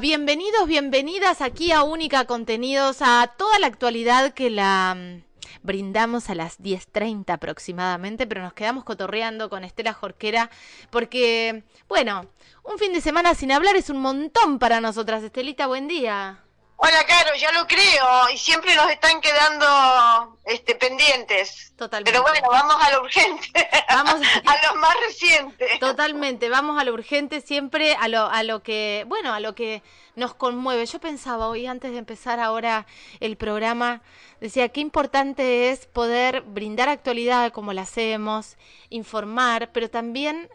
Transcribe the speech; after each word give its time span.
Bienvenidos, 0.00 0.66
bienvenidas 0.66 1.42
aquí 1.42 1.72
a 1.72 1.82
Única 1.82 2.24
Contenidos, 2.24 2.98
a 3.00 3.34
toda 3.36 3.58
la 3.58 3.66
actualidad 3.66 4.32
que 4.32 4.48
la 4.48 4.96
mm, 4.96 5.22
brindamos 5.62 6.30
a 6.30 6.34
las 6.34 6.58
10.30 6.58 7.30
aproximadamente, 7.30 8.26
pero 8.26 8.42
nos 8.42 8.54
quedamos 8.54 8.84
cotorreando 8.84 9.50
con 9.50 9.64
Estela 9.64 9.92
Jorquera 9.92 10.48
porque, 10.90 11.64
bueno, 11.86 12.26
un 12.64 12.78
fin 12.78 12.94
de 12.94 13.02
semana 13.02 13.34
sin 13.34 13.52
hablar 13.52 13.76
es 13.76 13.90
un 13.90 13.98
montón 13.98 14.58
para 14.58 14.80
nosotras. 14.80 15.22
Estelita, 15.22 15.66
buen 15.66 15.86
día. 15.86 16.42
Hola, 16.80 17.04
Caro, 17.08 17.34
ya 17.34 17.50
lo 17.50 17.66
creo, 17.66 18.30
y 18.32 18.38
siempre 18.38 18.72
nos 18.76 18.88
están 18.88 19.20
quedando 19.20 20.38
este, 20.44 20.76
pendientes. 20.76 21.72
Totalmente. 21.76 22.12
Pero 22.12 22.22
bueno, 22.22 22.46
vamos 22.48 22.76
a 22.80 22.92
lo 22.92 23.02
urgente, 23.02 23.48
Vamos 23.88 24.14
a 24.14 24.66
lo 24.66 24.80
más 24.80 24.94
reciente. 25.04 25.66
Totalmente, 25.80 26.48
vamos 26.48 26.80
a 26.80 26.84
lo 26.84 26.92
urgente, 26.92 27.40
siempre 27.40 27.96
a 27.96 28.06
lo, 28.06 28.26
a 28.26 28.44
lo 28.44 28.62
que, 28.62 29.04
bueno, 29.08 29.34
a 29.34 29.40
lo 29.40 29.56
que 29.56 29.82
nos 30.14 30.36
conmueve. 30.36 30.86
Yo 30.86 31.00
pensaba 31.00 31.48
hoy, 31.48 31.66
antes 31.66 31.90
de 31.90 31.98
empezar 31.98 32.38
ahora 32.38 32.86
el 33.18 33.36
programa, 33.36 34.00
decía 34.40 34.68
qué 34.68 34.80
importante 34.80 35.70
es 35.70 35.86
poder 35.86 36.42
brindar 36.42 36.88
actualidad 36.88 37.50
como 37.50 37.72
la 37.72 37.82
hacemos, 37.82 38.56
informar, 38.88 39.72
pero 39.72 39.90
también 39.90 40.48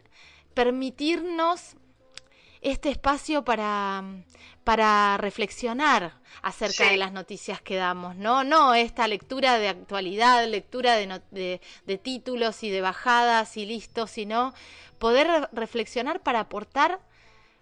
permitirnos 0.53 1.76
este 2.62 2.90
espacio 2.92 3.44
para, 3.44 4.05
para 4.63 5.17
reflexionar 5.17 6.13
acerca 6.41 6.85
Sí. 6.85 6.90
de 6.91 6.98
las 6.98 7.12
noticias 7.12 7.62
que 7.62 7.76
damos, 7.76 8.16
¿no? 8.16 8.44
No 8.44 8.73
esta 8.73 9.08
lectura 9.08 9.58
de 9.58 9.70
actualidad, 9.70 10.45
lectura 10.48 10.95
de, 10.95 11.08
no- 11.08 11.22
de, 11.31 11.62
de 11.86 11.98
títulos 11.98 12.63
y 12.63 12.70
de 12.70 12.81
bajadas 12.81 13.58
y 13.58 13.66
listo, 13.66 14.08
sino 14.08 14.53
poder 14.99 15.27
re- 15.27 15.48
reflexionar 15.52 16.22
para 16.22 16.39
aportar 16.41 16.99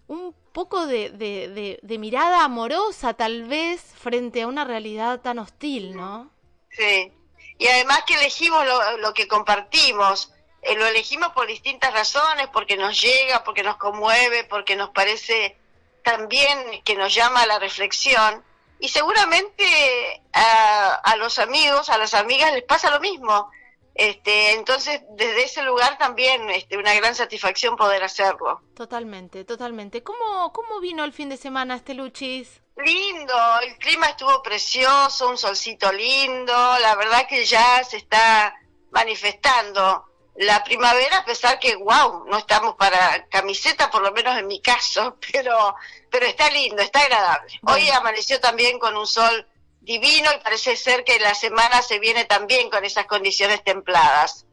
un 0.07 0.35
poco 0.53 0.85
de, 0.87 1.09
de- 1.09 1.47
de- 1.49 1.79
de 1.81 1.97
mirada 1.97 2.43
amorosa 2.43 3.13
tal 3.13 3.43
vez 3.43 3.81
frente 3.81 4.41
a 4.41 4.47
una 4.47 4.63
realidad 4.65 5.21
tan 5.21 5.39
hostil, 5.39 5.95
¿no? 5.95 6.29
Sí. 6.71 7.11
Y 7.57 7.67
además 7.67 8.03
que 8.07 8.15
elegimos 8.15 8.65
lo, 8.65 8.97
lo 8.97 9.13
que 9.13 9.27
compartimos. 9.27 10.33
Eh, 10.63 10.75
lo 10.75 10.85
elegimos 10.85 11.29
por 11.29 11.47
distintas 11.47 11.93
razones, 11.93 12.47
porque 12.53 12.77
nos 12.77 12.99
llega, 13.01 13.43
porque 13.43 13.63
nos 13.63 13.77
conmueve, 13.77 14.43
porque 14.43 14.75
nos 14.75 14.89
parece 14.91 15.57
también 16.03 16.81
que 16.83 16.95
nos 16.95 17.13
llama 17.13 17.41
a 17.43 17.47
la 17.47 17.59
reflexión. 17.59 18.43
Y 18.79 18.89
seguramente 18.89 20.23
a, 20.33 20.95
a 20.95 21.15
los 21.17 21.37
amigos, 21.39 21.89
a 21.89 21.97
las 21.97 22.13
amigas 22.13 22.51
les 22.53 22.63
pasa 22.63 22.89
lo 22.89 22.99
mismo. 22.99 23.49
Este, 23.93 24.53
entonces, 24.53 25.01
desde 25.11 25.43
ese 25.43 25.61
lugar 25.63 25.97
también 25.97 26.49
este, 26.49 26.77
una 26.77 26.93
gran 26.95 27.13
satisfacción 27.13 27.75
poder 27.75 28.03
hacerlo. 28.03 28.61
Totalmente, 28.75 29.43
totalmente. 29.43 30.01
¿Cómo, 30.01 30.51
cómo 30.53 30.79
vino 30.79 31.03
el 31.03 31.13
fin 31.13 31.29
de 31.29 31.37
semana 31.37 31.75
este 31.75 31.93
Luchis? 31.93 32.61
Lindo, 32.77 33.35
el 33.61 33.77
clima 33.77 34.07
estuvo 34.07 34.41
precioso, 34.41 35.29
un 35.29 35.37
solcito 35.37 35.91
lindo, 35.91 36.53
la 36.79 36.95
verdad 36.95 37.27
que 37.27 37.45
ya 37.45 37.83
se 37.83 37.97
está 37.97 38.55
manifestando 38.91 40.05
la 40.35 40.63
primavera, 40.63 41.17
a 41.17 41.25
pesar 41.25 41.59
que, 41.59 41.75
wow, 41.75 42.25
no 42.27 42.37
estamos 42.37 42.75
para 42.75 43.27
camiseta, 43.27 43.91
por 43.91 44.01
lo 44.01 44.11
menos 44.11 44.37
en 44.37 44.47
mi 44.47 44.61
caso, 44.61 45.17
pero, 45.31 45.75
pero 46.09 46.25
está 46.25 46.49
lindo, 46.49 46.81
está 46.81 47.01
agradable. 47.01 47.59
Hoy 47.63 47.89
amaneció 47.89 48.39
también 48.39 48.79
con 48.79 48.95
un 48.95 49.07
sol 49.07 49.47
divino 49.81 50.29
y 50.33 50.43
parece 50.43 50.75
ser 50.77 51.03
que 51.03 51.19
la 51.19 51.33
semana 51.33 51.81
se 51.81 51.99
viene 51.99 52.25
también 52.25 52.69
con 52.69 52.85
esas 52.85 53.05
condiciones 53.05 53.63
templadas. 53.63 54.45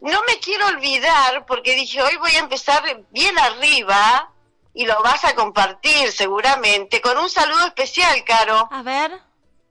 No 0.00 0.22
me 0.28 0.38
quiero 0.38 0.66
olvidar, 0.66 1.44
porque 1.46 1.74
dije, 1.74 2.02
hoy 2.02 2.16
voy 2.16 2.34
a 2.36 2.40
empezar 2.40 2.82
bien 3.10 3.36
arriba, 3.38 4.32
y 4.78 4.86
lo 4.86 5.02
vas 5.02 5.24
a 5.24 5.34
compartir 5.34 6.12
seguramente, 6.12 7.00
con 7.00 7.18
un 7.18 7.28
saludo 7.28 7.66
especial, 7.66 8.22
Caro, 8.22 8.68
A 8.70 8.82
ver. 8.82 9.10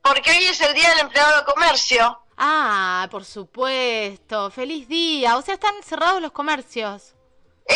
porque 0.02 0.32
hoy 0.32 0.46
es 0.46 0.60
el 0.60 0.74
Día 0.74 0.90
del 0.90 1.00
Empleado 1.00 1.38
de 1.38 1.46
Comercio. 1.46 2.20
Ah, 2.38 3.08
por 3.10 3.26
supuesto. 3.26 4.52
Feliz 4.52 4.88
día. 4.88 5.38
O 5.38 5.42
sea, 5.42 5.56
están 5.56 5.74
cerrados 5.84 6.22
los 6.22 6.32
comercios. 6.32 7.14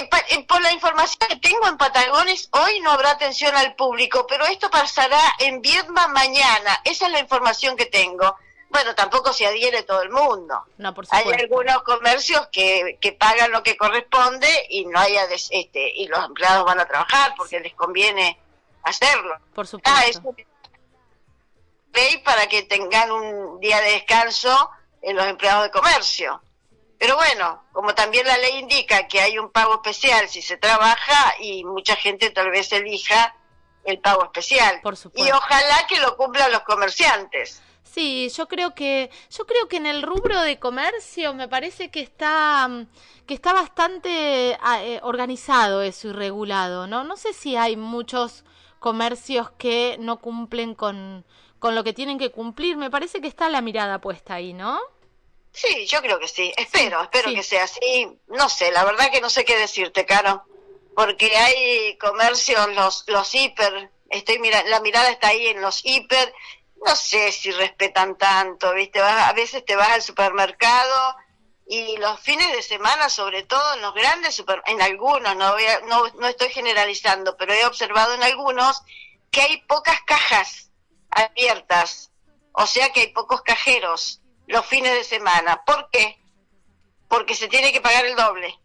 Pa- 0.10 0.24
por 0.48 0.62
la 0.62 0.72
información 0.72 1.18
que 1.28 1.36
tengo 1.38 1.68
en 1.68 1.78
Patagones, 1.78 2.48
hoy 2.54 2.80
no 2.80 2.92
habrá 2.92 3.12
atención 3.12 3.54
al 3.56 3.76
público, 3.76 4.26
pero 4.28 4.46
esto 4.46 4.70
pasará 4.70 5.20
en 5.40 5.62
Viedma 5.62 6.08
mañana. 6.08 6.80
Esa 6.86 7.08
es 7.08 7.12
la 7.12 7.20
información 7.20 7.76
que 7.76 7.88
tengo. 7.88 8.38
Bueno, 8.70 8.96
tampoco 8.96 9.34
se 9.34 9.46
adhiere 9.46 9.84
todo 9.84 10.02
el 10.02 10.10
mundo. 10.12 10.62
No, 10.78 10.94
por 10.94 11.06
Hay 11.12 11.26
algunos 11.34 11.84
comercios 11.84 12.48
que, 12.54 12.98
que 13.02 13.12
pagan 13.12 13.52
lo 13.52 13.64
que 13.64 13.76
corresponde 13.76 14.48
y 14.70 14.86
no 14.86 14.98
haya 14.98 15.28
des- 15.28 15.50
este 15.52 15.92
y 15.94 16.08
los 16.08 16.24
empleados 16.26 16.64
van 16.64 16.80
a 16.80 16.86
trabajar 16.86 17.34
porque 17.36 17.60
les 17.60 17.74
conviene 17.74 18.40
hacerlo. 18.84 19.36
Por 19.54 19.68
supuesto. 19.68 19.92
Ah, 19.94 20.06
eso 20.06 20.22
ley 21.94 22.18
para 22.20 22.48
que 22.48 22.64
tengan 22.64 23.12
un 23.12 23.60
día 23.60 23.80
de 23.82 23.92
descanso 23.92 24.70
en 25.02 25.16
los 25.16 25.26
empleados 25.26 25.64
de 25.64 25.72
comercio. 25.72 26.42
Pero 26.98 27.16
bueno, 27.16 27.64
como 27.72 27.96
también 27.96 28.28
la 28.28 28.38
ley 28.38 28.60
indica 28.60 29.08
que 29.08 29.20
hay 29.20 29.40
un 29.40 29.52
pago 29.52 29.76
especial 29.76 30.30
si 30.30 30.42
se 30.42 30.58
trabaja 30.58 31.34
y 31.40 31.64
mucha 31.64 31.96
gente 31.96 32.30
tal 32.30 32.52
vez 32.52 32.72
elija 32.72 33.36
el 33.84 34.00
pago 34.00 34.24
especial. 34.24 34.80
Por 34.84 34.96
supuesto. 34.96 35.28
Y 35.28 35.32
ojalá 35.32 35.88
que 35.88 36.00
lo 36.00 36.16
cumplan 36.16 36.52
los 36.52 36.62
comerciantes. 36.62 37.62
Sí, 37.84 38.30
yo 38.30 38.48
creo 38.48 38.74
que 38.74 39.10
yo 39.30 39.46
creo 39.46 39.68
que 39.68 39.78
en 39.78 39.86
el 39.86 40.02
rubro 40.02 40.42
de 40.42 40.60
comercio 40.60 41.34
me 41.34 41.50
parece 41.50 41.92
que 41.92 42.00
está 42.00 42.68
mm, 42.68 42.88
que 43.26 43.34
está 43.34 43.52
bastante 43.52 44.58
ah, 44.62 44.84
eh, 44.84 45.00
organizado 45.04 45.82
eso 45.82 46.10
y 46.10 46.14
regulado, 46.14 46.88
¿no? 46.88 47.04
No 47.04 47.18
sé 47.18 47.34
si 47.34 47.58
hay 47.58 47.76
muchos 47.76 48.46
comercios 48.80 49.52
que 49.58 49.98
no 50.00 50.22
cumplen 50.22 50.74
con 50.74 51.26
con 51.62 51.76
lo 51.76 51.84
que 51.84 51.94
tienen 51.94 52.18
que 52.18 52.32
cumplir. 52.32 52.76
Me 52.76 52.90
parece 52.90 53.22
que 53.22 53.28
está 53.28 53.48
la 53.48 53.62
mirada 53.62 54.02
puesta 54.02 54.34
ahí, 54.34 54.52
¿no? 54.52 54.82
Sí, 55.54 55.86
yo 55.86 56.02
creo 56.02 56.18
que 56.20 56.28
sí. 56.28 56.52
Espero, 56.58 57.02
espero 57.04 57.30
sí. 57.30 57.36
que 57.36 57.44
sea 57.44 57.64
así. 57.66 58.18
No 58.28 58.50
sé, 58.50 58.72
la 58.72 58.84
verdad 58.84 59.12
que 59.12 59.22
no 59.22 59.30
sé 59.30 59.46
qué 59.46 59.56
decirte, 59.58 60.06
Caro. 60.06 60.44
Porque 60.96 61.38
hay 61.38 61.98
comercios, 62.00 62.68
los, 62.74 63.04
los 63.08 63.34
hiper, 63.36 63.92
estoy 64.10 64.40
mira, 64.40 64.64
la 64.64 64.80
mirada 64.82 65.10
está 65.12 65.28
ahí 65.28 65.48
en 65.48 65.62
los 65.62 65.86
hiper. 65.86 66.34
No 66.84 66.96
sé 66.96 67.32
si 67.32 67.52
respetan 67.52 68.18
tanto, 68.18 68.74
¿viste? 68.74 69.00
Vas- 69.00 69.30
a 69.30 69.34
veces 69.34 69.64
te 69.64 69.76
vas 69.76 69.90
al 69.90 70.02
supermercado 70.02 71.16
y 71.68 71.96
los 71.98 72.20
fines 72.22 72.52
de 72.54 72.64
semana, 72.64 73.08
sobre 73.08 73.44
todo 73.44 73.76
en 73.76 73.82
los 73.82 73.94
grandes 73.94 74.34
super, 74.34 74.64
en 74.66 74.82
algunos, 74.82 75.36
no, 75.36 75.54
voy 75.54 75.66
a- 75.66 75.82
no, 75.82 76.08
no 76.20 76.28
estoy 76.28 76.50
generalizando, 76.50 77.38
pero 77.38 77.54
he 77.54 77.66
observado 77.68 78.16
en 78.16 78.24
algunos 78.24 78.82
que 79.30 79.42
hay 79.42 79.58
pocas 79.68 80.02
cajas 80.08 80.71
abiertas, 81.12 82.12
o 82.54 82.66
sea 82.66 82.92
que 82.92 83.02
hay 83.02 83.08
pocos 83.14 83.42
cajeros 83.42 84.22
los 84.48 84.66
fines 84.66 84.94
de 84.94 85.04
semana. 85.04 85.64
¿Por 85.66 85.90
qué? 85.90 86.20
Porque 87.08 87.36
se 87.36 87.48
tiene 87.48 87.72
que 87.72 87.82
pagar 87.82 88.06
el 88.06 88.16
doble. 88.16 88.60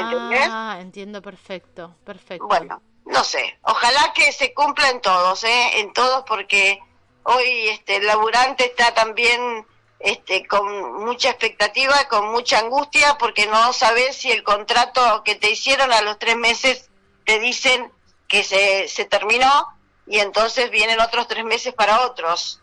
entendés? 0.00 0.48
Ah, 0.50 0.78
entiendo 0.80 1.22
perfecto, 1.22 1.96
perfecto. 2.04 2.46
Bueno, 2.46 2.82
no 3.06 3.24
sé. 3.24 3.58
Ojalá 3.62 4.12
que 4.14 4.32
se 4.32 4.52
cumpla 4.52 4.90
en 4.90 5.00
todos, 5.00 5.44
¿eh? 5.44 5.80
En 5.80 5.92
todos, 5.92 6.24
porque 6.26 6.80
hoy 7.22 7.68
este, 7.68 7.96
el 7.96 8.06
laburante 8.06 8.66
está 8.66 8.92
también 8.94 9.66
este, 9.98 10.46
con 10.46 11.04
mucha 11.04 11.30
expectativa, 11.30 12.08
con 12.08 12.30
mucha 12.30 12.58
angustia, 12.58 13.16
porque 13.18 13.46
no 13.46 13.72
sabes 13.72 14.16
si 14.16 14.30
el 14.30 14.42
contrato 14.42 15.22
que 15.24 15.34
te 15.34 15.50
hicieron 15.50 15.92
a 15.92 16.02
los 16.02 16.18
tres 16.18 16.36
meses 16.36 16.90
te 17.24 17.38
dicen 17.38 17.90
que 18.28 18.42
se, 18.42 18.88
se 18.88 19.04
terminó 19.06 19.73
y 20.06 20.18
entonces 20.18 20.70
vienen 20.70 21.00
otros 21.00 21.26
tres 21.28 21.44
meses 21.44 21.72
para 21.74 22.02
otros. 22.06 22.60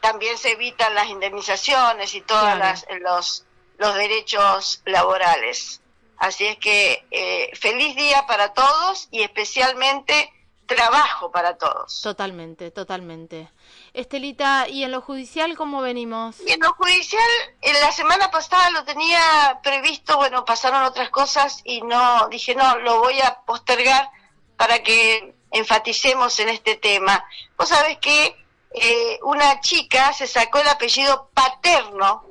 También 0.00 0.38
se 0.38 0.52
evitan 0.52 0.94
las 0.94 1.08
indemnizaciones 1.08 2.14
y 2.14 2.20
todos 2.20 2.42
Claro. 2.54 2.78
los, 3.00 3.44
los 3.78 3.94
derechos 3.94 4.82
laborales. 4.84 5.80
Así 6.18 6.46
es 6.46 6.58
que 6.58 7.06
eh, 7.10 7.50
feliz 7.54 7.94
día 7.96 8.26
para 8.26 8.52
todos 8.52 9.08
y 9.10 9.22
especialmente 9.22 10.32
trabajo 10.66 11.30
para 11.32 11.56
todos. 11.56 12.02
Totalmente, 12.02 12.70
totalmente. 12.70 13.50
Estelita, 13.94 14.68
¿y 14.68 14.84
en 14.84 14.92
lo 14.92 15.00
judicial 15.00 15.56
cómo 15.56 15.80
venimos? 15.80 16.36
Y 16.46 16.52
en 16.52 16.60
lo 16.60 16.72
judicial, 16.74 17.22
en 17.62 17.80
la 17.80 17.90
semana 17.90 18.30
pasada 18.30 18.70
lo 18.70 18.84
tenía 18.84 19.60
previsto, 19.62 20.16
bueno, 20.18 20.44
pasaron 20.44 20.82
otras 20.82 21.08
cosas 21.10 21.60
y 21.64 21.80
no, 21.82 22.28
dije, 22.28 22.54
no, 22.54 22.78
lo 22.80 23.00
voy 23.00 23.18
a 23.20 23.40
postergar 23.46 24.10
para 24.56 24.82
que 24.82 25.34
enfaticemos 25.50 26.38
en 26.40 26.48
este 26.50 26.76
tema. 26.76 27.24
Vos 27.56 27.68
sabés 27.68 27.98
que 27.98 28.36
eh, 28.72 29.18
una 29.22 29.60
chica 29.60 30.12
se 30.12 30.26
sacó 30.26 30.58
el 30.58 30.68
apellido 30.68 31.30
paterno 31.34 32.24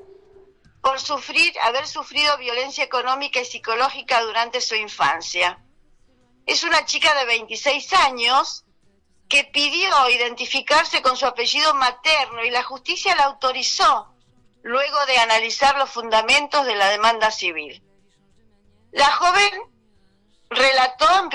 por 0.81 0.99
sufrir, 0.99 1.53
haber 1.63 1.87
sufrido 1.87 2.37
violencia 2.37 2.83
económica 2.83 3.41
y 3.41 3.45
psicológica 3.45 4.21
durante 4.21 4.61
su 4.61 4.75
infancia. 4.75 5.59
Es 6.45 6.63
una 6.63 6.85
chica 6.85 7.13
de 7.15 7.25
26 7.25 7.93
años 7.93 8.63
que 9.27 9.43
pidió 9.43 10.09
identificarse 10.09 11.01
con 11.01 11.17
su 11.17 11.25
apellido 11.25 11.73
materno 11.73 12.45
y 12.45 12.51
la 12.51 12.63
justicia 12.63 13.15
la 13.15 13.25
autorizó 13.25 14.13
luego 14.63 15.05
de 15.07 15.17
analizar 15.17 15.77
los 15.77 15.89
fundamentos 15.89 16.65
de 16.65 16.75
la 16.75 16.89
demanda 16.89 17.31
civil. 17.31 17.83
La 18.91 19.11
joven 19.11 19.51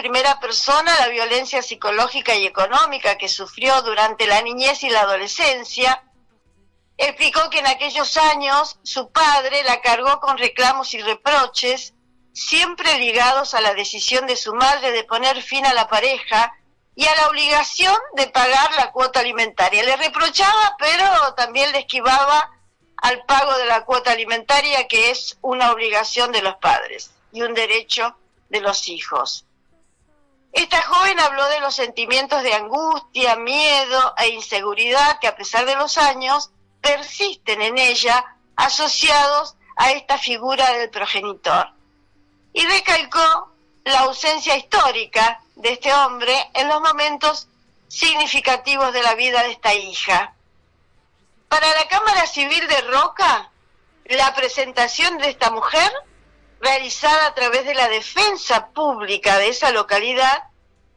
primera 0.03 0.41
persona 0.41 0.99
la 0.99 1.07
violencia 1.07 1.63
psicológica 1.63 2.35
y 2.35 2.45
económica 2.45 3.17
que 3.17 3.29
sufrió 3.29 3.83
durante 3.83 4.27
la 4.27 4.43
niñez 4.43 4.83
y 4.83 4.91
la 4.91 5.03
adolescencia. 5.03 6.03
Explicó 6.97 7.49
que 7.51 7.61
en 7.61 7.69
aquellos 7.69 8.17
años 8.17 8.81
su 8.83 9.13
padre 9.13 9.63
la 9.63 9.81
cargó 9.81 10.19
con 10.19 10.39
reclamos 10.39 10.93
y 10.95 11.01
reproches, 11.01 11.95
siempre 12.33 12.99
ligados 12.99 13.55
a 13.55 13.61
la 13.61 13.75
decisión 13.75 14.27
de 14.27 14.35
su 14.35 14.53
madre 14.55 14.91
de 14.91 15.05
poner 15.05 15.41
fin 15.41 15.65
a 15.67 15.73
la 15.73 15.87
pareja 15.87 16.53
y 16.97 17.07
a 17.07 17.15
la 17.15 17.29
obligación 17.29 17.97
de 18.17 18.27
pagar 18.27 18.75
la 18.75 18.91
cuota 18.91 19.21
alimentaria. 19.21 19.85
Le 19.85 19.95
reprochaba, 19.95 20.75
pero 20.81 21.35
también 21.35 21.71
le 21.71 21.79
esquivaba 21.79 22.51
al 22.97 23.25
pago 23.25 23.57
de 23.57 23.67
la 23.67 23.85
cuota 23.85 24.11
alimentaria, 24.11 24.89
que 24.89 25.13
es 25.13 25.39
una 25.43 25.71
obligación 25.71 26.33
de 26.33 26.43
los 26.43 26.57
padres 26.57 27.13
y 27.31 27.43
un 27.43 27.55
derecho 27.55 28.17
de 28.49 28.61
los 28.61 28.89
hijos. 28.89 29.47
Esta 30.53 30.83
joven 30.83 31.19
habló 31.19 31.49
de 31.49 31.61
los 31.61 31.75
sentimientos 31.75 32.43
de 32.43 32.53
angustia, 32.53 33.37
miedo 33.37 34.15
e 34.19 34.29
inseguridad 34.29 35.19
que 35.19 35.29
a 35.29 35.37
pesar 35.37 35.65
de 35.65 35.77
los 35.77 35.97
años 35.97 36.51
persisten 36.83 37.63
en 37.63 37.79
ella 37.79 38.37
asociados 38.57 39.57
a 39.77 39.93
esta 39.93 40.19
figura 40.19 40.71
del 40.73 40.91
progenitor. 40.91 41.71
Y 42.53 42.67
recalcó 42.67 43.53
la 43.85 44.01
ausencia 44.01 44.57
histórica 44.57 45.41
de 45.57 45.73
este 45.73 45.93
hombre 45.95 46.35
en 46.53 46.69
los 46.69 46.81
momentos 46.83 47.49
significativos 47.89 48.93
de 48.93 49.03
la 49.03 49.15
vida 49.15 49.43
de 49.43 49.53
esta 49.53 49.75
hija. 49.75 50.35
Para 51.49 51.67
la 51.75 51.89
Cámara 51.89 52.27
Civil 52.27 52.67
de 52.69 52.81
Roca, 52.83 53.51
la 54.05 54.35
presentación 54.35 55.19
de 55.19 55.31
esta 55.31 55.51
mujer 55.51 55.91
realizada 56.63 57.27
a 57.27 57.35
través 57.35 57.67
de 57.67 57.75
la 57.75 57.89
defensa 57.89 58.69
pública 58.69 59.37
de 59.39 59.49
esa 59.49 59.73
localidad, 59.73 60.45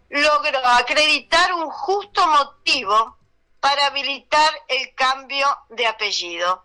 logró 0.10 0.60
acreditar 0.64 1.52
un 1.54 1.72
justo 1.72 2.26
motivo 2.28 3.18
para 3.60 3.88
habilitar 3.88 4.54
el 4.68 4.94
cambio 4.94 5.48
de 5.70 5.88
apellido. 5.88 6.64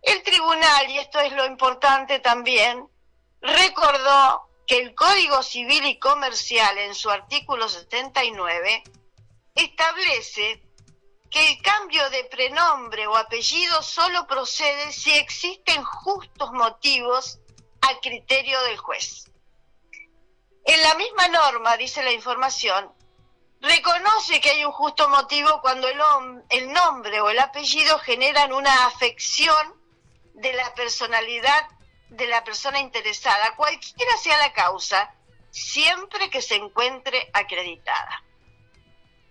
El 0.00 0.22
tribunal, 0.22 0.88
y 0.88 0.98
esto 0.98 1.18
es 1.18 1.32
lo 1.32 1.44
importante 1.44 2.20
también, 2.20 2.88
recordó 3.40 4.48
que 4.64 4.78
el 4.78 4.94
Código 4.94 5.42
Civil 5.42 5.84
y 5.86 5.98
Comercial 5.98 6.78
en 6.78 6.94
su 6.94 7.10
artículo 7.10 7.68
79 7.68 8.84
establece 9.56 10.62
que 11.30 11.50
el 11.50 11.62
cambio 11.62 12.08
de 12.10 12.24
prenombre 12.24 13.08
o 13.08 13.16
apellido 13.16 13.82
solo 13.82 14.28
procede 14.28 14.92
si 14.92 15.10
existen 15.14 15.82
justos 15.82 16.52
motivos 16.52 17.40
criterio 18.00 18.60
del 18.62 18.76
juez. 18.78 19.30
En 20.64 20.82
la 20.82 20.94
misma 20.96 21.28
norma, 21.28 21.76
dice 21.76 22.02
la 22.02 22.12
información, 22.12 22.92
reconoce 23.60 24.40
que 24.40 24.50
hay 24.50 24.64
un 24.64 24.72
justo 24.72 25.08
motivo 25.08 25.60
cuando 25.60 25.88
el, 25.88 25.98
el 26.50 26.72
nombre 26.72 27.20
o 27.20 27.30
el 27.30 27.38
apellido 27.38 27.98
generan 27.98 28.52
una 28.52 28.86
afección 28.86 29.74
de 30.34 30.52
la 30.52 30.74
personalidad 30.74 31.68
de 32.10 32.26
la 32.26 32.44
persona 32.44 32.80
interesada, 32.80 33.54
cualquiera 33.56 34.16
sea 34.16 34.38
la 34.38 34.52
causa, 34.52 35.14
siempre 35.50 36.30
que 36.30 36.42
se 36.42 36.56
encuentre 36.56 37.30
acreditada. 37.32 38.22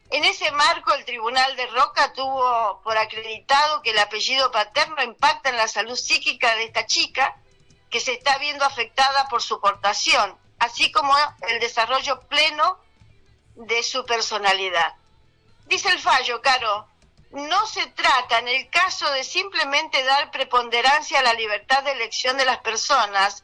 En 0.09 0.23
ese 0.23 0.51
marco, 0.51 0.93
el 0.93 1.05
Tribunal 1.05 1.55
de 1.55 1.67
Roca 1.67 2.13
tuvo 2.13 2.81
por 2.81 2.97
acreditado 2.97 3.81
que 3.81 3.91
el 3.91 3.99
apellido 3.99 4.51
paterno 4.51 5.03
impacta 5.03 5.49
en 5.49 5.57
la 5.57 5.67
salud 5.67 5.95
psíquica 5.95 6.55
de 6.55 6.63
esta 6.63 6.85
chica 6.85 7.35
que 7.89 7.99
se 7.99 8.13
está 8.13 8.37
viendo 8.37 8.65
afectada 8.65 9.27
por 9.29 9.41
su 9.41 9.59
portación, 9.59 10.37
así 10.59 10.91
como 10.91 11.15
el 11.47 11.59
desarrollo 11.59 12.19
pleno 12.27 12.79
de 13.55 13.83
su 13.83 14.05
personalidad. 14.05 14.95
Dice 15.65 15.89
el 15.89 15.99
fallo, 15.99 16.41
Caro, 16.41 16.87
no 17.31 17.65
se 17.67 17.85
trata 17.87 18.39
en 18.39 18.47
el 18.47 18.69
caso 18.69 19.09
de 19.11 19.23
simplemente 19.23 20.03
dar 20.03 20.31
preponderancia 20.31 21.19
a 21.19 21.23
la 21.23 21.33
libertad 21.33 21.83
de 21.83 21.91
elección 21.91 22.37
de 22.37 22.45
las 22.45 22.59
personas, 22.59 23.43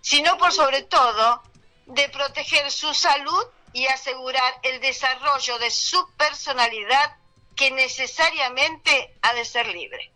sino 0.00 0.36
por 0.38 0.52
sobre 0.52 0.82
todo 0.82 1.42
de 1.86 2.08
proteger 2.08 2.70
su 2.70 2.92
salud 2.94 3.46
y 3.72 3.86
asegurar 3.86 4.58
el 4.62 4.80
desarrollo 4.80 5.58
de 5.58 5.70
su 5.70 6.10
personalidad 6.16 7.16
que 7.54 7.70
necesariamente 7.70 9.16
ha 9.22 9.34
de 9.34 9.44
ser 9.44 9.68
libre. 9.68 10.12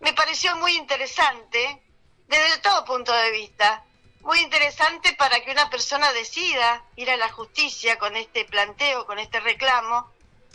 Me 0.00 0.12
pareció 0.12 0.56
muy 0.56 0.76
interesante 0.76 1.82
desde 2.28 2.58
todo 2.58 2.84
punto 2.84 3.12
de 3.12 3.30
vista. 3.32 3.84
Muy 4.20 4.40
interesante 4.40 5.14
para 5.14 5.40
que 5.42 5.50
una 5.50 5.70
persona 5.70 6.12
decida 6.12 6.84
ir 6.96 7.10
a 7.10 7.16
la 7.16 7.30
justicia 7.30 7.98
con 7.98 8.14
este 8.16 8.44
planteo, 8.44 9.06
con 9.06 9.18
este 9.18 9.40
reclamo, 9.40 10.10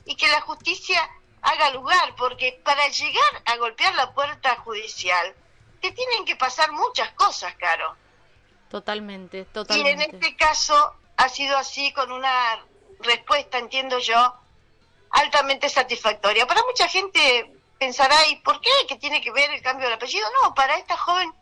y 0.06 0.16
que 0.16 0.28
la 0.28 0.42
justicia 0.42 1.10
haga 1.42 1.72
lugar, 1.72 2.16
porque 2.16 2.60
para 2.64 2.88
llegar 2.88 3.42
a 3.46 3.58
golpear 3.58 3.96
la 3.96 4.14
puerta 4.14 4.56
judicial, 4.58 5.34
te 5.81 5.92
tienen 5.92 6.25
que 6.25 6.36
pasar 6.36 6.72
muchas 6.72 7.12
cosas, 7.14 7.56
Caro. 7.56 7.96
Totalmente, 8.70 9.46
totalmente. 9.46 9.90
Y 9.90 9.94
en 9.94 10.02
este 10.02 10.36
caso 10.36 10.96
ha 11.18 11.30
sido 11.30 11.58
así 11.58 11.92
con 11.94 12.12
una 12.12 12.64
respuesta, 13.00 13.58
entiendo 13.58 14.00
yo, 14.00 14.36
altamente 15.10 15.70
satisfactoria. 15.70 16.48
Para 16.48 16.64
mucha 16.64 16.88
gente 16.88 17.52
pensará, 17.78 18.16
¿y 18.28 18.38
por 18.38 18.62
qué 18.62 18.72
que 18.88 18.98
tiene 18.98 19.22
que 19.22 19.31
ver 19.31 19.52
el 19.52 19.62
cambio 19.62 19.88
del 19.88 19.96
apellido? 19.96 20.28
No, 20.42 20.54
para 20.54 20.78
esta 20.78 20.98
joven 20.98 21.34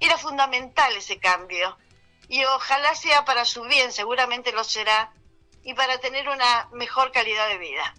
era 0.00 0.16
fundamental 0.18 0.94
ese 0.96 1.18
cambio 1.18 1.76
y 2.28 2.44
ojalá 2.44 2.94
sea 2.94 3.24
para 3.24 3.44
su 3.44 3.62
bien, 3.62 3.90
seguramente 3.92 4.52
lo 4.52 4.62
será, 4.62 5.12
y 5.64 5.74
para 5.74 5.98
tener 5.98 6.28
una 6.28 6.68
mejor 6.72 7.10
calidad 7.10 7.48
de 7.48 7.58
vida. 7.58 7.94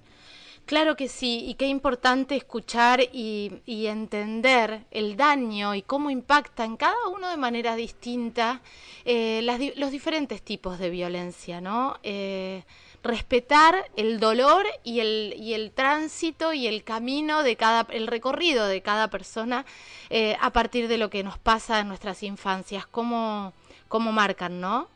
Claro 0.65 0.95
que 0.95 1.07
sí, 1.07 1.45
y 1.47 1.55
qué 1.55 1.65
importante 1.65 2.35
escuchar 2.35 3.01
y, 3.01 3.61
entender 3.65 4.85
el 4.91 5.17
daño 5.17 5.73
y 5.73 5.81
cómo 5.81 6.11
impacta 6.11 6.63
en 6.63 6.77
cada 6.77 7.07
uno 7.07 7.27
de 7.27 7.37
manera 7.37 7.75
distinta 7.75 8.61
eh, 9.03 9.41
los 9.75 9.91
diferentes 9.91 10.43
tipos 10.43 10.77
de 10.77 10.91
violencia, 10.91 11.59
¿no? 11.59 11.97
Eh, 12.03 12.65
respetar 13.03 13.89
el 13.95 14.19
dolor 14.19 14.65
y 14.83 14.99
el, 14.99 15.33
y 15.37 15.53
el 15.53 15.71
tránsito 15.71 16.53
y 16.53 16.67
el 16.67 16.83
camino 16.83 17.43
de 17.43 17.55
cada, 17.55 17.87
el 17.91 18.07
recorrido 18.07 18.67
de 18.67 18.81
cada 18.81 19.09
persona 19.09 19.65
eh, 20.09 20.37
a 20.41 20.51
partir 20.51 20.87
de 20.87 20.97
lo 20.97 21.09
que 21.09 21.23
nos 21.23 21.37
pasa 21.37 21.79
en 21.79 21.87
nuestras 21.87 22.23
infancias, 22.23 22.85
cómo, 22.85 23.53
cómo 23.87 24.11
marcan, 24.11 24.59
¿no? 24.59 24.87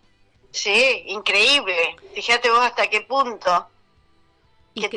Sí, 0.51 1.03
increíble. 1.07 1.95
Fíjate 2.13 2.49
vos 2.49 2.59
hasta 2.59 2.87
qué 2.89 3.01
punto. 3.01 3.67
Que, 4.75 4.89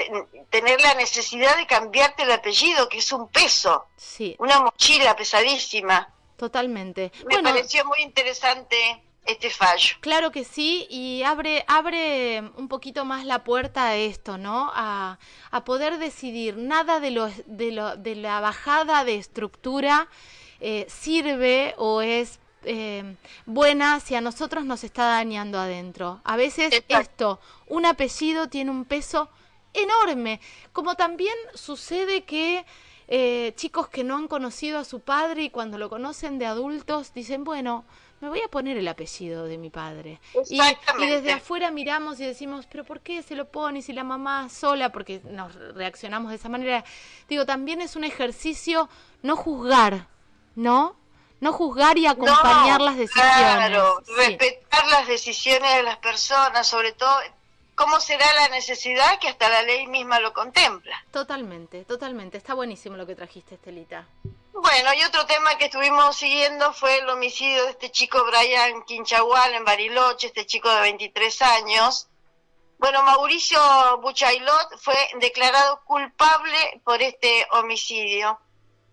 tener 0.49 0.81
la 0.81 0.95
necesidad 0.95 1.57
de 1.57 1.67
cambiarte 1.67 2.23
el 2.23 2.33
apellido, 2.33 2.89
que 2.89 2.99
es 2.99 3.13
un 3.13 3.29
peso, 3.29 3.87
sí. 3.97 4.35
una 4.39 4.61
mochila 4.61 5.15
pesadísima. 5.17 6.09
Totalmente. 6.39 7.13
Me 7.27 7.43
pareció 7.43 7.85
muy 7.85 8.01
interesante 8.01 9.03
este 9.27 9.51
fallo. 9.51 9.97
Claro 10.01 10.31
que 10.31 10.45
sí, 10.45 10.87
y 10.91 11.23
abre, 11.23 11.65
abre 11.69 12.41
un 12.57 12.69
poquito 12.69 13.05
más 13.05 13.25
la 13.25 13.45
puerta 13.45 13.89
a 13.89 13.97
esto, 13.97 14.39
¿no? 14.39 14.71
A, 14.75 15.19
a 15.51 15.65
poder 15.65 15.99
decidir. 15.99 16.57
Nada 16.57 17.01
de, 17.01 17.11
lo, 17.11 17.29
de, 17.47 17.73
lo, 17.73 17.97
de 17.97 18.15
la 18.17 18.41
bajada 18.41 19.05
de 19.05 19.17
estructura 19.17 20.09
eh, 20.61 20.87
sirve 20.89 21.75
o 21.77 22.01
es 22.01 22.39
eh, 22.65 23.17
buena 23.45 24.01
si 24.01 24.15
a 24.15 24.21
nosotros 24.21 24.65
nos 24.65 24.85
está 24.85 25.05
dañando 25.07 25.59
adentro. 25.59 26.21
A 26.25 26.37
veces 26.37 26.83
esto, 26.89 27.41
un 27.69 27.87
apellido 27.87 28.49
tiene 28.49 28.71
un 28.71 28.85
peso 28.85 29.29
enorme, 29.73 30.41
como 30.73 30.95
también 30.95 31.35
sucede 31.55 32.25
que 32.25 32.65
eh, 33.09 33.53
chicos 33.57 33.89
que 33.89 34.03
no 34.03 34.17
han 34.17 34.27
conocido 34.27 34.79
a 34.79 34.85
su 34.85 35.01
padre 35.01 35.45
y 35.45 35.51
cuando 35.51 35.79
lo 35.79 35.89
conocen 35.89 36.39
de 36.39 36.47
adultos 36.47 37.15
dicen, 37.15 37.45
bueno, 37.45 37.85
me 38.21 38.29
voy 38.29 38.41
a 38.41 38.49
poner 38.49 38.77
el 38.77 38.89
apellido 38.89 39.45
de 39.45 39.59
mi 39.59 39.71
padre. 39.71 40.21
Y, 40.49 40.61
desde 40.99 41.33
afuera 41.33 41.71
miramos 41.71 42.19
y 42.21 42.27
decimos, 42.27 42.67
pero 42.71 42.85
¿por 42.85 43.01
qué 43.01 43.23
se 43.23 43.35
lo 43.35 43.49
pone 43.49 43.83
si 43.83 43.93
la 43.93 44.05
mamá 44.05 44.49
sola? 44.49 44.91
Porque 44.91 45.21
nos 45.25 45.55
reaccionamos 45.75 46.31
de 46.31 46.37
esa 46.37 46.49
manera. 46.49 46.85
Digo, 47.29 47.45
también 47.45 47.81
es 47.81 47.97
un 47.97 48.05
ejercicio 48.05 48.89
no 49.23 49.37
juzgar, 49.37 50.09
¿no? 50.55 50.97
No 51.41 51.53
juzgar 51.53 51.99
y 51.99 52.07
acompañar 52.07 52.81
las 52.81 52.97
decisiones. 52.97 53.35
Claro, 53.35 54.03
respetar 54.17 54.87
las 54.89 55.07
decisiones 55.07 55.77
de 55.77 55.83
las 55.83 55.99
personas, 55.99 56.67
sobre 56.67 56.93
todo 56.93 57.15
cómo 57.75 58.01
será 58.01 58.25
la 58.35 58.49
necesidad 58.49 59.19
que 59.21 59.29
hasta 59.29 59.51
la 59.51 59.63
ley 59.63 59.87
misma 59.87 60.19
lo 60.19 60.33
contempla. 60.33 61.05
Totalmente, 61.11 61.85
totalmente. 61.85 62.39
Está 62.39 62.55
buenísimo 62.55 62.97
lo 62.97 63.07
que 63.07 63.15
trajiste, 63.15 63.57
Estelita. 63.57 64.07
Bueno, 64.63 64.95
y 64.95 65.05
otro 65.05 65.27
tema 65.27 65.59
que 65.59 65.67
estuvimos 65.67 66.17
siguiendo 66.17 66.73
fue 66.73 66.99
el 66.99 67.09
homicidio 67.11 67.65
de 67.65 67.71
este 67.73 67.91
chico 67.91 68.25
Brian 68.25 68.85
Quinchagual 68.85 69.53
en 69.53 69.67
Bariloche, 69.67 70.29
este 70.29 70.47
chico 70.47 70.71
de 70.71 70.81
23 70.81 71.43
años. 71.43 72.09
Bueno, 72.79 73.03
Mauricio 73.03 73.59
Buchailot 74.01 74.79
fue 74.79 74.97
declarado 75.21 75.83
culpable 75.85 76.81
por 76.85 77.03
este 77.03 77.47
homicidio. 77.53 78.41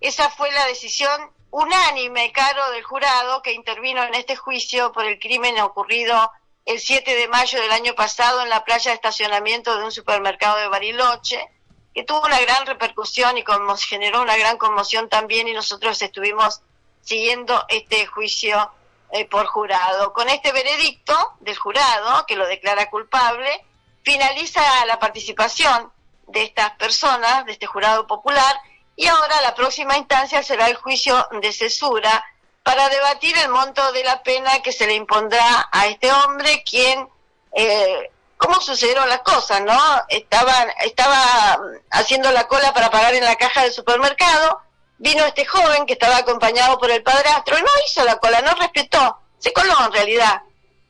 Esa 0.02 0.30
fue 0.32 0.52
la 0.52 0.66
decisión 0.66 1.32
unánime 1.50 2.34
caro 2.34 2.72
del 2.72 2.84
jurado 2.84 3.42
que 3.42 3.54
intervino 3.54 4.04
en 4.04 4.16
este 4.16 4.36
juicio 4.36 4.92
por 4.92 5.06
el 5.06 5.18
crimen 5.18 5.58
ocurrido 5.62 6.30
el 6.66 6.80
7 6.80 7.16
de 7.16 7.28
mayo 7.30 7.62
del 7.62 7.72
año 7.72 7.96
pasado 7.96 8.42
en 8.42 8.50
la 8.50 8.66
playa 8.66 8.92
de 8.92 8.96
estacionamiento 8.96 9.78
de 9.78 9.86
un 9.86 9.92
supermercado 9.94 10.58
de 10.58 10.68
Bariloche, 10.68 11.50
que 11.94 12.04
tuvo 12.04 12.22
una 12.22 12.40
gran 12.40 12.66
repercusión 12.66 13.38
y 13.38 13.44
como 13.44 13.76
generó 13.78 14.22
una 14.22 14.36
gran 14.38 14.58
conmoción 14.58 15.10
también 15.10 15.48
y 15.48 15.54
nosotros 15.54 16.02
estuvimos 16.02 16.62
siguiendo 17.02 17.66
este 17.70 18.06
juicio 18.08 18.72
eh, 19.12 19.26
por 19.26 19.46
jurado. 19.46 20.12
Con 20.14 20.30
este 20.30 20.52
veredicto 20.52 21.16
del 21.40 21.56
jurado, 21.56 22.26
que 22.26 22.36
lo 22.36 22.48
declara 22.48 22.90
culpable, 22.90 23.64
finaliza 24.04 24.62
la 24.86 24.98
participación 25.00 25.92
de 26.28 26.44
estas 26.44 26.72
personas, 26.72 27.46
de 27.46 27.52
este 27.52 27.68
jurado 27.68 28.08
popular, 28.08 28.60
y 28.96 29.08
ahora 29.08 29.42
la 29.42 29.54
próxima 29.54 29.98
instancia 29.98 30.42
será 30.44 30.68
el 30.68 30.76
juicio 30.76 31.28
de 31.42 31.52
cesura 31.52 32.26
para 32.64 32.90
debatir 32.90 33.38
el 33.38 33.50
monto 33.50 33.92
de 33.92 34.04
la 34.04 34.24
pena 34.24 34.62
que 34.62 34.72
se 34.72 34.88
le 34.88 34.96
impondrá 34.96 35.70
a 35.72 35.88
este 35.88 36.12
hombre, 36.12 36.64
quien, 36.64 37.08
eh, 37.52 38.12
¿cómo 38.44 38.60
sucedieron 38.60 39.08
las 39.08 39.22
cosas, 39.22 39.62
no? 39.62 39.80
Estaba, 40.10 40.64
estaba 40.82 41.60
haciendo 41.92 42.30
la 42.32 42.46
cola 42.48 42.74
para 42.74 42.92
pagar 42.92 43.14
en 43.16 43.24
la 43.24 43.38
caja 43.38 43.64
del 43.64 43.72
supermercado, 43.72 44.60
vino 44.98 45.24
este 45.24 45.46
joven 45.46 45.86
que 45.86 45.94
estaba 45.94 46.18
acompañado 46.18 46.78
por 46.78 46.92
el 46.92 47.02
padrastro 47.04 47.58
y 47.58 47.62
no 47.62 47.70
hizo 47.88 48.04
la 48.04 48.18
cola, 48.18 48.42
no 48.42 48.54
respetó, 48.56 49.18
se 49.40 49.54
coló 49.54 49.74
en 49.86 49.94
realidad. 49.94 50.42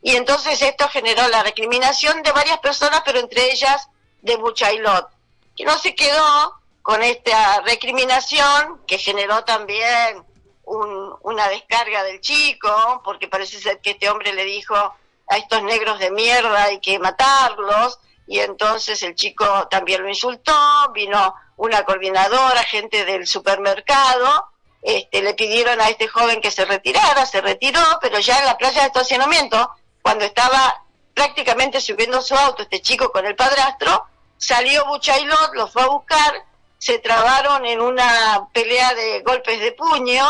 Y 0.02 0.16
entonces 0.16 0.62
esto 0.64 0.90
generó 0.90 1.28
la 1.28 1.44
recriminación 1.44 2.24
de 2.24 2.32
varias 2.32 2.58
personas, 2.58 3.04
pero 3.06 3.20
entre 3.20 3.52
ellas 3.52 3.88
de 4.22 4.36
Buchailot, 4.36 5.10
que 5.56 5.64
no 5.64 5.78
se 5.78 5.94
quedó 5.94 6.60
con 6.82 7.04
esta 7.04 7.62
recriminación 7.62 8.82
que 8.88 8.98
generó 8.98 9.44
también 9.44 10.26
una 10.66 11.50
descarga 11.50 12.04
del 12.04 12.20
chico, 12.20 13.02
porque 13.04 13.28
parece 13.28 13.60
ser 13.60 13.80
que 13.80 13.92
este 13.92 14.10
hombre 14.10 14.34
le 14.34 14.44
dijo 14.44 14.96
a 15.34 15.38
estos 15.38 15.64
negros 15.64 16.00
de 16.00 16.12
mierda 16.12 16.64
hay 16.64 16.80
que 16.80 17.00
matarlos, 17.00 18.00
y 18.28 18.40
entonces 18.40 19.02
el 19.04 19.16
chico 19.16 19.68
también 19.70 20.02
lo 20.02 20.10
insultó, 20.10 20.54
vino 20.94 21.36
una 21.58 21.84
coordinadora, 21.84 22.64
gente 22.64 23.04
del 23.04 23.26
supermercado, 23.28 24.48
este, 24.82 25.22
le 25.22 25.34
pidieron 25.34 25.80
a 25.82 25.90
este 25.90 26.08
joven 26.08 26.40
que 26.40 26.52
se 26.52 26.66
retirara, 26.66 27.26
se 27.26 27.42
retiró, 27.42 27.82
pero 28.02 28.20
ya 28.20 28.40
en 28.40 28.46
la 28.46 28.58
playa 28.58 28.82
de 28.82 28.88
estacionamiento, 28.88 29.72
cuando 30.02 30.26
estaba 30.26 30.84
prácticamente 31.14 31.82
subiendo 31.82 32.22
su 32.22 32.36
auto 32.36 32.64
este 32.64 32.82
chico 32.82 33.12
con 33.12 33.26
el 33.26 33.36
padrastro, 33.36 34.06
salió 34.38 34.86
Buchailot, 34.86 35.54
lo 35.54 35.68
fue 35.68 35.84
a 35.84 35.88
buscar, 35.88 36.34
se 36.78 37.00
trabaron 37.00 37.66
en 37.66 37.82
una 37.82 38.48
pelea 38.54 38.94
de 38.94 39.22
golpes 39.22 39.60
de 39.60 39.72
puño, 39.72 40.28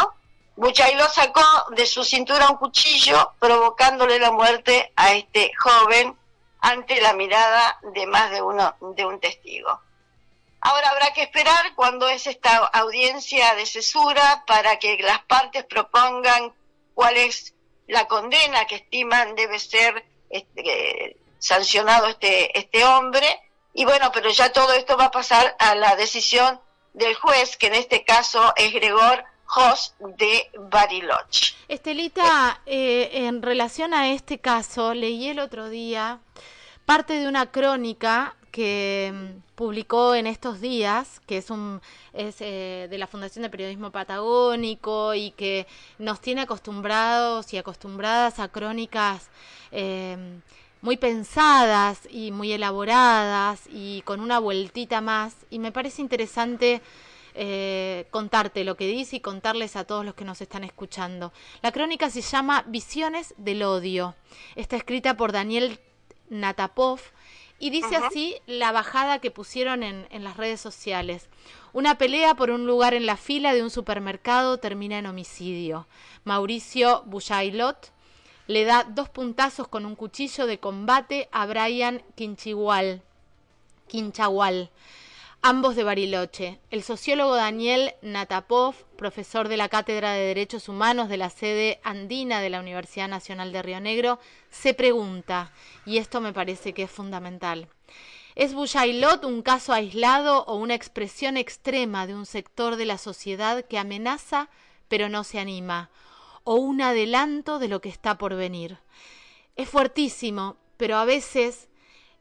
Buchailot 0.55 1.09
sacó 1.11 1.41
de 1.71 1.85
su 1.85 2.03
cintura 2.03 2.49
un 2.49 2.57
cuchillo, 2.57 3.33
provocándole 3.39 4.19
la 4.19 4.31
muerte 4.31 4.91
a 4.95 5.13
este 5.13 5.51
joven 5.57 6.15
ante 6.59 7.01
la 7.01 7.13
mirada 7.13 7.79
de 7.93 8.05
más 8.05 8.31
de 8.31 8.41
uno 8.41 8.75
de 8.95 9.05
un 9.05 9.19
testigo. 9.19 9.81
Ahora 10.61 10.89
habrá 10.89 11.11
que 11.11 11.23
esperar 11.23 11.73
cuando 11.75 12.07
es 12.07 12.27
esta 12.27 12.57
audiencia 12.57 13.53
de 13.55 13.65
cesura 13.65 14.43
para 14.47 14.77
que 14.79 14.97
las 14.99 15.19
partes 15.25 15.65
propongan 15.65 16.53
cuál 16.93 17.17
es 17.17 17.53
la 17.87 18.07
condena 18.07 18.65
que 18.65 18.75
estiman 18.75 19.35
debe 19.35 19.59
ser 19.59 20.05
este, 20.29 21.17
sancionado 21.39 22.07
este, 22.07 22.57
este 22.57 22.85
hombre. 22.85 23.27
Y 23.73 23.83
bueno, 23.85 24.11
pero 24.13 24.29
ya 24.29 24.53
todo 24.53 24.71
esto 24.73 24.95
va 24.95 25.05
a 25.05 25.11
pasar 25.11 25.55
a 25.59 25.75
la 25.75 25.95
decisión 25.95 26.61
del 26.93 27.15
juez, 27.15 27.57
que 27.57 27.67
en 27.67 27.75
este 27.75 28.05
caso 28.05 28.53
es 28.55 28.71
Gregor 28.71 29.25
De 30.17 30.49
Bariloche. 30.69 31.55
Estelita, 31.67 32.61
eh, 32.65 33.09
en 33.13 33.41
relación 33.41 33.93
a 33.93 34.11
este 34.11 34.39
caso, 34.39 34.93
leí 34.93 35.27
el 35.27 35.39
otro 35.39 35.69
día 35.69 36.19
parte 36.85 37.13
de 37.13 37.27
una 37.27 37.51
crónica 37.51 38.35
que 38.51 39.11
mm, 39.13 39.55
publicó 39.55 40.15
en 40.15 40.27
estos 40.27 40.61
días, 40.61 41.19
que 41.25 41.37
es, 41.37 41.49
un, 41.49 41.81
es 42.13 42.37
eh, 42.39 42.87
de 42.89 42.97
la 42.97 43.07
Fundación 43.07 43.43
de 43.43 43.49
Periodismo 43.49 43.91
Patagónico 43.91 45.13
y 45.13 45.31
que 45.31 45.67
nos 45.97 46.21
tiene 46.21 46.41
acostumbrados 46.41 47.53
y 47.53 47.57
acostumbradas 47.57 48.39
a 48.39 48.49
crónicas 48.49 49.29
eh, 49.71 50.17
muy 50.81 50.97
pensadas 50.97 52.01
y 52.09 52.31
muy 52.31 52.51
elaboradas 52.51 53.61
y 53.71 54.01
con 54.03 54.19
una 54.19 54.39
vueltita 54.39 55.01
más. 55.01 55.35
Y 55.49 55.59
me 55.59 55.71
parece 55.71 56.01
interesante 56.01 56.81
eh, 57.35 58.05
contarte 58.11 58.63
lo 58.63 58.77
que 58.77 58.87
dice 58.87 59.15
y 59.15 59.19
contarles 59.19 59.75
a 59.75 59.85
todos 59.85 60.05
los 60.05 60.13
que 60.13 60.25
nos 60.25 60.41
están 60.41 60.63
escuchando. 60.63 61.33
La 61.61 61.71
crónica 61.71 62.09
se 62.09 62.21
llama 62.21 62.63
Visiones 62.67 63.33
del 63.37 63.63
Odio. 63.63 64.15
Está 64.55 64.75
escrita 64.75 65.17
por 65.17 65.31
Daniel 65.31 65.79
Natapov 66.29 66.99
y 67.57 67.71
dice 67.71 67.95
así 67.95 68.35
la 68.45 68.71
bajada 68.71 69.19
que 69.19 69.31
pusieron 69.31 69.81
en, 69.83 70.07
en, 70.11 70.23
las 70.23 70.37
redes 70.37 70.61
sociales. 70.61 71.27
Una 71.71 71.97
pelea 71.97 72.35
por 72.35 72.51
un 72.51 72.67
lugar 72.67 72.93
en 72.93 73.05
la 73.05 73.17
fila 73.17 73.53
de 73.53 73.63
un 73.63 73.69
supermercado 73.71 74.59
termina 74.59 74.99
en 74.99 75.07
homicidio. 75.07 75.87
Mauricio 76.25 77.03
Bujailot 77.07 77.91
le 78.45 78.65
da 78.65 78.83
dos 78.83 79.09
puntazos 79.09 79.67
con 79.67 79.85
un 79.85 79.95
cuchillo 79.95 80.45
de 80.45 80.59
combate 80.59 81.29
a 81.31 81.45
Brian 81.47 82.03
Quinchigual. 82.15 83.01
Quinchagual 83.87 84.69
ambos 85.45 85.75
de 85.75 85.83
Bariloche. 85.83 86.61
El 86.71 86.83
sociólogo 86.83 87.35
Daniel 87.35 87.95
Natapov, 88.01 88.75
profesor 88.95 89.49
de 89.49 89.57
la 89.57 89.67
Cátedra 89.67 90.13
de 90.13 90.25
Derechos 90.25 90.69
Humanos 90.69 91.09
de 91.09 91.17
la 91.17 91.29
sede 91.29 91.81
andina 91.83 92.39
de 92.39 92.49
la 92.49 92.61
Universidad 92.61 93.09
Nacional 93.09 93.51
de 93.51 93.61
Río 93.61 93.81
Negro, 93.81 94.19
se 94.49 94.73
pregunta, 94.73 95.51
y 95.85 95.97
esto 95.97 96.21
me 96.21 96.31
parece 96.31 96.71
que 96.71 96.83
es 96.83 96.91
fundamental, 96.91 97.67
¿es 98.35 98.53
Bujailot 98.53 99.25
un 99.25 99.41
caso 99.41 99.73
aislado 99.73 100.45
o 100.45 100.55
una 100.55 100.75
expresión 100.75 101.35
extrema 101.35 102.07
de 102.07 102.15
un 102.15 102.25
sector 102.25 102.77
de 102.77 102.85
la 102.85 102.97
sociedad 102.97 103.65
que 103.65 103.77
amenaza 103.77 104.49
pero 104.87 105.09
no 105.09 105.25
se 105.25 105.39
anima? 105.39 105.89
¿O 106.45 106.55
un 106.55 106.81
adelanto 106.81 107.59
de 107.59 107.67
lo 107.67 107.81
que 107.81 107.89
está 107.89 108.17
por 108.17 108.33
venir? 108.33 108.77
Es 109.57 109.67
fuertísimo, 109.67 110.55
pero 110.77 110.95
a 110.95 111.03
veces 111.03 111.67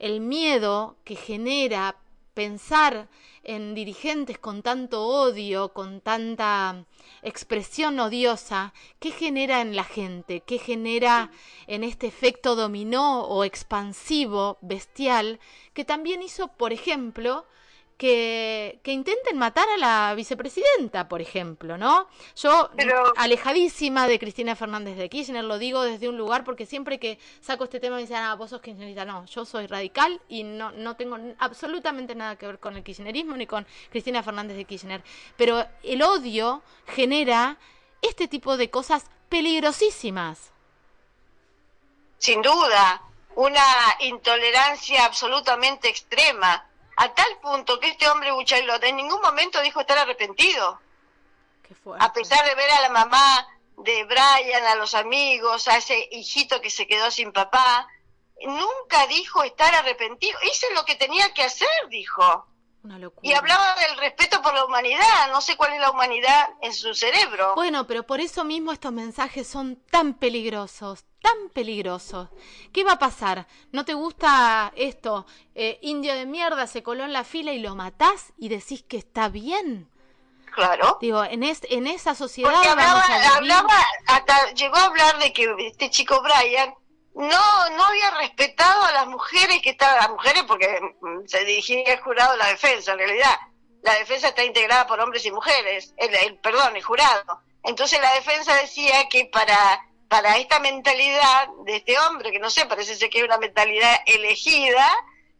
el 0.00 0.20
miedo 0.20 0.96
que 1.04 1.14
genera 1.14 2.01
pensar 2.34 3.08
en 3.42 3.74
dirigentes 3.74 4.38
con 4.38 4.62
tanto 4.62 5.06
odio, 5.06 5.72
con 5.72 6.00
tanta 6.00 6.84
expresión 7.22 7.98
odiosa, 8.00 8.72
¿qué 8.98 9.10
genera 9.10 9.60
en 9.60 9.76
la 9.76 9.84
gente? 9.84 10.40
¿Qué 10.40 10.58
genera 10.58 11.30
en 11.66 11.84
este 11.84 12.06
efecto 12.06 12.56
dominó 12.56 13.22
o 13.24 13.44
expansivo, 13.44 14.58
bestial, 14.60 15.40
que 15.74 15.84
también 15.84 16.22
hizo, 16.22 16.48
por 16.48 16.72
ejemplo, 16.72 17.46
que, 18.02 18.80
intenten 18.86 19.38
matar 19.38 19.68
a 19.68 19.76
la 19.76 20.14
vicepresidenta, 20.16 21.08
por 21.08 21.20
ejemplo, 21.20 21.78
¿no? 21.78 22.08
Yo, 22.34 22.68
alejadísima 23.16 24.08
de 24.08 24.18
Cristina 24.18 24.56
Fernández 24.56 24.96
de 24.96 25.08
Kirchner, 25.08 25.44
lo 25.44 25.56
digo 25.56 25.82
desde 25.82 26.08
un 26.08 26.16
lugar 26.16 26.42
porque 26.42 26.66
siempre 26.66 26.98
que 26.98 27.20
saco 27.40 27.62
este 27.62 27.78
tema 27.78 27.94
me 27.94 28.02
dicen, 28.02 28.16
ah, 28.16 28.34
vos 28.34 28.50
sos 28.50 28.60
kirchnerista. 28.60 29.04
No, 29.04 29.24
yo 29.26 29.44
soy 29.44 29.68
radical 29.68 30.20
y 30.28 30.42
no, 30.42 30.72
no 30.72 30.96
tengo 30.96 31.16
absolutamente 31.38 32.16
nada 32.16 32.34
que 32.34 32.46
ver 32.46 32.58
con 32.58 32.76
el 32.76 32.82
kirchnerismo 32.82 33.36
ni 33.36 33.46
con 33.46 33.64
Cristina 33.90 34.20
Fernández 34.24 34.56
de 34.56 34.64
Kirchner. 34.64 35.04
Pero 35.36 35.64
el 35.84 36.02
odio 36.02 36.64
genera 36.88 37.56
este 38.00 38.26
tipo 38.26 38.56
de 38.56 38.68
cosas 38.68 39.06
peligrosísimas. 39.28 40.50
Sin 42.18 42.42
duda, 42.42 43.00
una 43.36 43.64
intolerancia 44.00 45.04
absolutamente 45.04 45.88
extrema 45.88 46.66
a 47.02 47.12
tal 47.12 47.38
punto 47.40 47.80
que 47.80 47.88
este 47.88 48.08
hombre 48.08 48.30
Buchailot 48.30 48.84
en 48.84 48.94
ningún 48.94 49.20
momento 49.20 49.60
dijo 49.60 49.80
estar 49.80 49.98
arrepentido. 49.98 50.80
A 51.98 52.12
pesar 52.12 52.44
de 52.44 52.54
ver 52.54 52.70
a 52.70 52.80
la 52.82 52.90
mamá 52.90 53.48
de 53.78 54.04
Brian, 54.04 54.64
a 54.66 54.76
los 54.76 54.94
amigos, 54.94 55.66
a 55.66 55.78
ese 55.78 56.08
hijito 56.12 56.60
que 56.60 56.70
se 56.70 56.86
quedó 56.86 57.10
sin 57.10 57.32
papá, 57.32 57.88
nunca 58.42 59.08
dijo 59.08 59.42
estar 59.42 59.74
arrepentido. 59.74 60.38
Hice 60.44 60.72
lo 60.74 60.84
que 60.84 60.94
tenía 60.94 61.34
que 61.34 61.42
hacer, 61.42 61.68
dijo. 61.88 62.46
Y 63.22 63.32
hablaba 63.32 63.74
del 63.76 63.96
respeto 63.96 64.42
por 64.42 64.54
la 64.54 64.64
humanidad, 64.64 65.30
no 65.30 65.40
sé 65.40 65.56
cuál 65.56 65.72
es 65.72 65.80
la 65.80 65.90
humanidad 65.90 66.48
en 66.60 66.74
su 66.74 66.94
cerebro. 66.94 67.54
Bueno, 67.54 67.86
pero 67.86 68.02
por 68.04 68.20
eso 68.20 68.44
mismo 68.44 68.72
estos 68.72 68.92
mensajes 68.92 69.46
son 69.46 69.76
tan 69.90 70.14
peligrosos, 70.14 71.04
tan 71.22 71.48
peligrosos. 71.50 72.28
¿Qué 72.72 72.82
va 72.82 72.92
a 72.92 72.98
pasar? 72.98 73.46
¿No 73.70 73.84
te 73.84 73.94
gusta 73.94 74.72
esto? 74.74 75.26
Eh, 75.54 75.78
indio 75.82 76.14
de 76.14 76.26
mierda 76.26 76.66
se 76.66 76.82
coló 76.82 77.04
en 77.04 77.12
la 77.12 77.22
fila 77.22 77.52
y 77.52 77.60
lo 77.60 77.76
matás 77.76 78.32
y 78.36 78.48
decís 78.48 78.82
que 78.82 78.96
está 78.96 79.28
bien. 79.28 79.88
Claro. 80.52 80.98
Digo, 81.00 81.24
en, 81.24 81.44
en 81.44 81.86
esa 81.86 82.14
sociedad 82.14 82.54
hablaba, 82.54 83.04
hablaba, 83.36 83.74
hasta 84.06 84.52
llegó 84.52 84.76
a 84.76 84.84
hablar 84.86 85.18
de 85.18 85.32
que 85.32 85.54
este 85.66 85.88
chico 85.88 86.20
Brian 86.20 86.74
no 87.14 87.70
no 87.70 87.84
había 87.84 88.10
respetado 88.12 88.84
a 88.84 88.92
las 88.92 89.06
mujeres 89.06 89.60
que 89.62 89.70
estaban, 89.70 89.96
las 89.96 90.10
mujeres 90.10 90.44
porque 90.46 90.80
mm, 91.00 91.26
se 91.26 91.44
dirigía 91.44 91.92
al 91.92 92.00
jurado 92.00 92.36
la 92.36 92.48
defensa, 92.48 92.92
en 92.92 92.98
realidad. 92.98 93.38
La 93.82 93.94
defensa 93.94 94.28
está 94.28 94.44
integrada 94.44 94.86
por 94.86 95.00
hombres 95.00 95.26
y 95.26 95.32
mujeres, 95.32 95.92
el, 95.96 96.38
perdón, 96.38 96.76
el 96.76 96.82
jurado. 96.82 97.40
Entonces 97.64 98.00
la 98.00 98.14
defensa 98.14 98.54
decía 98.56 99.08
que 99.08 99.26
para, 99.26 99.84
para 100.08 100.38
esta 100.38 100.60
mentalidad 100.60 101.48
de 101.64 101.76
este 101.76 101.98
hombre, 101.98 102.30
que 102.30 102.38
no 102.38 102.48
sé, 102.48 102.66
parece 102.66 102.94
ser 102.94 103.10
que 103.10 103.18
es 103.18 103.24
una 103.24 103.38
mentalidad 103.38 103.96
elegida, 104.06 104.88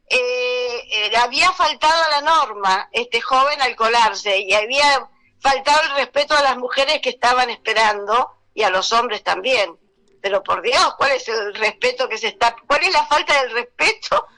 eh, 0.09 0.83
eh, 0.91 1.17
había 1.17 1.53
faltado 1.53 2.05
a 2.05 2.21
la 2.21 2.21
norma 2.21 2.89
este 2.93 3.21
joven 3.21 3.63
al 3.63 3.77
colarse 3.77 4.41
y 4.41 4.53
había 4.53 5.09
faltado 5.41 5.81
el 5.83 5.95
respeto 5.97 6.35
a 6.35 6.43
las 6.43 6.57
mujeres 6.59 7.01
que 7.01 7.11
estaban 7.11 7.49
esperando 7.49 8.31
y 8.55 8.63
a 8.63 8.71
los 8.71 8.93
hombres 8.93 9.23
también. 9.23 9.77
Pero 10.23 10.43
por 10.43 10.63
Dios, 10.63 10.95
¿cuál 10.97 11.11
es 11.11 11.29
el 11.29 11.53
respeto 11.55 12.09
que 12.09 12.17
se 12.17 12.29
está, 12.29 12.55
cuál 12.67 12.83
es 12.85 12.93
la 12.93 13.05
falta 13.07 13.43
del 13.43 13.51
respeto? 13.51 14.29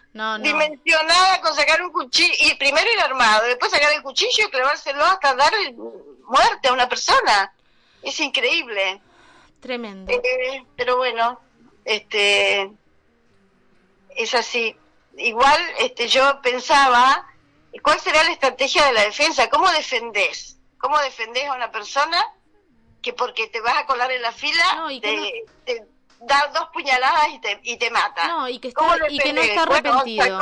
Dimensionada 0.40 1.40
con 1.40 1.54
sacar 1.54 1.82
un 1.82 1.92
cuchillo, 1.92 2.32
y 2.40 2.54
primero 2.54 2.90
ir 2.90 3.00
armado, 3.00 3.44
después 3.46 3.70
sacar 3.70 3.92
el 3.92 4.02
cuchillo 4.02 4.46
y 4.46 4.50
clavárselo 4.50 5.04
hasta 5.04 5.34
dar 5.34 5.52
muerte 6.22 6.68
a 6.68 6.72
una 6.72 6.88
persona. 6.88 7.52
Es 8.02 8.18
increíble. 8.20 9.02
Tremendo. 9.60 10.10
Eh, 10.12 10.64
pero 10.76 10.96
bueno, 10.96 11.40
este 11.84 12.70
es 14.16 14.34
así. 14.34 14.76
Igual 15.18 15.60
este 15.80 16.08
yo 16.08 16.40
pensaba, 16.42 17.26
¿cuál 17.82 18.00
será 18.00 18.22
la 18.24 18.32
estrategia 18.32 18.86
de 18.86 18.92
la 18.92 19.02
defensa? 19.02 19.50
¿Cómo 19.50 19.70
defendés? 19.70 20.56
¿Cómo 20.78 20.98
defendés 21.00 21.48
a 21.48 21.54
una 21.54 21.70
persona 21.70 22.24
que 23.04 23.12
porque 23.12 23.48
te 23.48 23.60
vas 23.60 23.76
a 23.76 23.86
colar 23.86 24.10
en 24.10 24.22
la 24.22 24.32
fila 24.32 24.88
te, 25.00 25.44
da 26.20 26.50
dos 26.54 26.70
puñaladas 26.72 27.28
y 27.34 27.38
te, 27.38 27.60
y 27.62 27.76
te 27.76 27.90
mata? 27.90 28.26
No, 28.26 28.48
y 28.48 28.58
que, 28.58 28.72
y 29.10 29.18
que 29.18 29.32
no 29.34 29.42
está 29.42 29.62
arrepentido. 29.64 30.40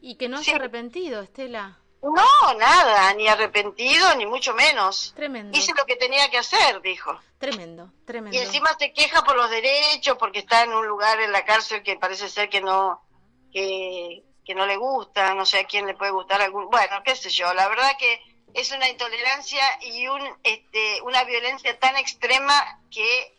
y 0.00 0.14
que 0.14 0.28
no 0.28 0.38
está 0.38 0.54
arrepentido, 0.54 1.22
Estela. 1.22 1.80
No, 2.02 2.54
nada, 2.58 3.14
ni 3.14 3.26
arrepentido, 3.26 4.14
ni 4.14 4.26
mucho 4.26 4.54
menos. 4.54 5.12
Tremendo. 5.16 5.58
Hice 5.58 5.72
lo 5.76 5.86
que 5.86 5.96
tenía 5.96 6.30
que 6.30 6.38
hacer, 6.38 6.80
dijo. 6.82 7.18
Tremendo, 7.38 7.90
tremendo. 8.04 8.36
Y 8.36 8.40
encima 8.40 8.76
se 8.78 8.92
queja 8.92 9.24
por 9.24 9.36
los 9.36 9.50
derechos, 9.50 10.16
porque 10.18 10.40
está 10.40 10.62
en 10.62 10.72
un 10.72 10.86
lugar 10.86 11.20
en 11.20 11.32
la 11.32 11.44
cárcel 11.44 11.82
que 11.82 11.96
parece 11.96 12.28
ser 12.28 12.48
que 12.48 12.60
no, 12.60 13.02
que, 13.50 14.22
que 14.44 14.54
no 14.54 14.66
le 14.66 14.76
gusta, 14.76 15.34
no 15.34 15.46
sé 15.46 15.60
a 15.60 15.66
quién 15.66 15.86
le 15.86 15.94
puede 15.94 16.12
gustar 16.12 16.42
algún, 16.42 16.68
bueno, 16.68 17.02
qué 17.04 17.16
sé 17.16 17.30
yo, 17.30 17.52
la 17.54 17.68
verdad 17.68 17.96
que 17.98 18.33
es 18.54 18.70
una 18.72 18.88
intolerancia 18.88 19.62
y 19.82 20.06
un, 20.06 20.22
este, 20.44 21.02
una 21.02 21.24
violencia 21.24 21.78
tan 21.78 21.96
extrema 21.96 22.80
que 22.90 23.36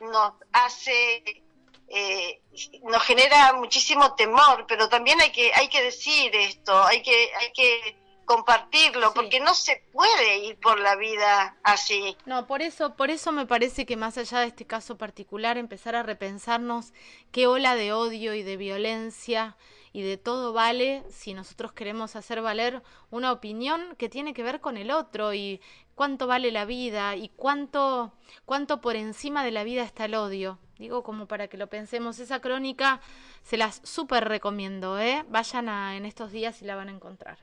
nos 0.00 0.34
hace 0.52 1.42
eh, 1.88 2.40
nos 2.82 3.02
genera 3.02 3.52
muchísimo 3.54 4.14
temor, 4.14 4.66
pero 4.68 4.88
también 4.88 5.20
hay 5.20 5.32
que 5.32 5.52
hay 5.54 5.68
que 5.68 5.82
decir 5.82 6.34
esto, 6.34 6.82
hay 6.84 7.02
que 7.02 7.30
hay 7.40 7.52
que 7.52 7.96
compartirlo 8.24 9.12
porque 9.12 9.38
no 9.38 9.54
se 9.54 9.82
puede 9.92 10.38
ir 10.38 10.56
por 10.58 10.80
la 10.80 10.96
vida 10.96 11.56
así. 11.62 12.16
No, 12.24 12.46
por 12.46 12.62
eso 12.62 12.94
por 12.96 13.10
eso 13.10 13.32
me 13.32 13.46
parece 13.46 13.86
que 13.86 13.96
más 13.96 14.18
allá 14.18 14.40
de 14.40 14.48
este 14.48 14.66
caso 14.66 14.96
particular 14.96 15.58
empezar 15.58 15.94
a 15.94 16.02
repensarnos 16.02 16.92
qué 17.32 17.46
ola 17.46 17.76
de 17.76 17.92
odio 17.92 18.34
y 18.34 18.42
de 18.42 18.56
violencia 18.56 19.56
y 19.94 20.02
de 20.02 20.18
todo 20.18 20.52
vale 20.52 21.04
si 21.08 21.34
nosotros 21.34 21.72
queremos 21.72 22.16
hacer 22.16 22.42
valer 22.42 22.82
una 23.10 23.30
opinión 23.30 23.94
que 23.96 24.08
tiene 24.08 24.34
que 24.34 24.42
ver 24.42 24.60
con 24.60 24.76
el 24.76 24.90
otro 24.90 25.32
y 25.32 25.62
cuánto 25.94 26.26
vale 26.26 26.50
la 26.50 26.64
vida 26.64 27.14
y 27.14 27.28
cuánto 27.28 28.12
cuánto 28.44 28.80
por 28.80 28.96
encima 28.96 29.44
de 29.44 29.52
la 29.52 29.62
vida 29.62 29.84
está 29.84 30.06
el 30.06 30.16
odio. 30.16 30.58
Digo 30.78 31.04
como 31.04 31.28
para 31.28 31.46
que 31.46 31.56
lo 31.56 31.68
pensemos, 31.68 32.18
esa 32.18 32.40
crónica 32.40 33.00
se 33.44 33.56
las 33.56 33.80
súper 33.84 34.24
recomiendo, 34.28 34.98
¿eh? 34.98 35.24
Vayan 35.28 35.68
a, 35.68 35.96
en 35.96 36.06
estos 36.06 36.32
días 36.32 36.60
y 36.60 36.64
la 36.64 36.74
van 36.74 36.88
a 36.88 36.92
encontrar. 36.92 37.38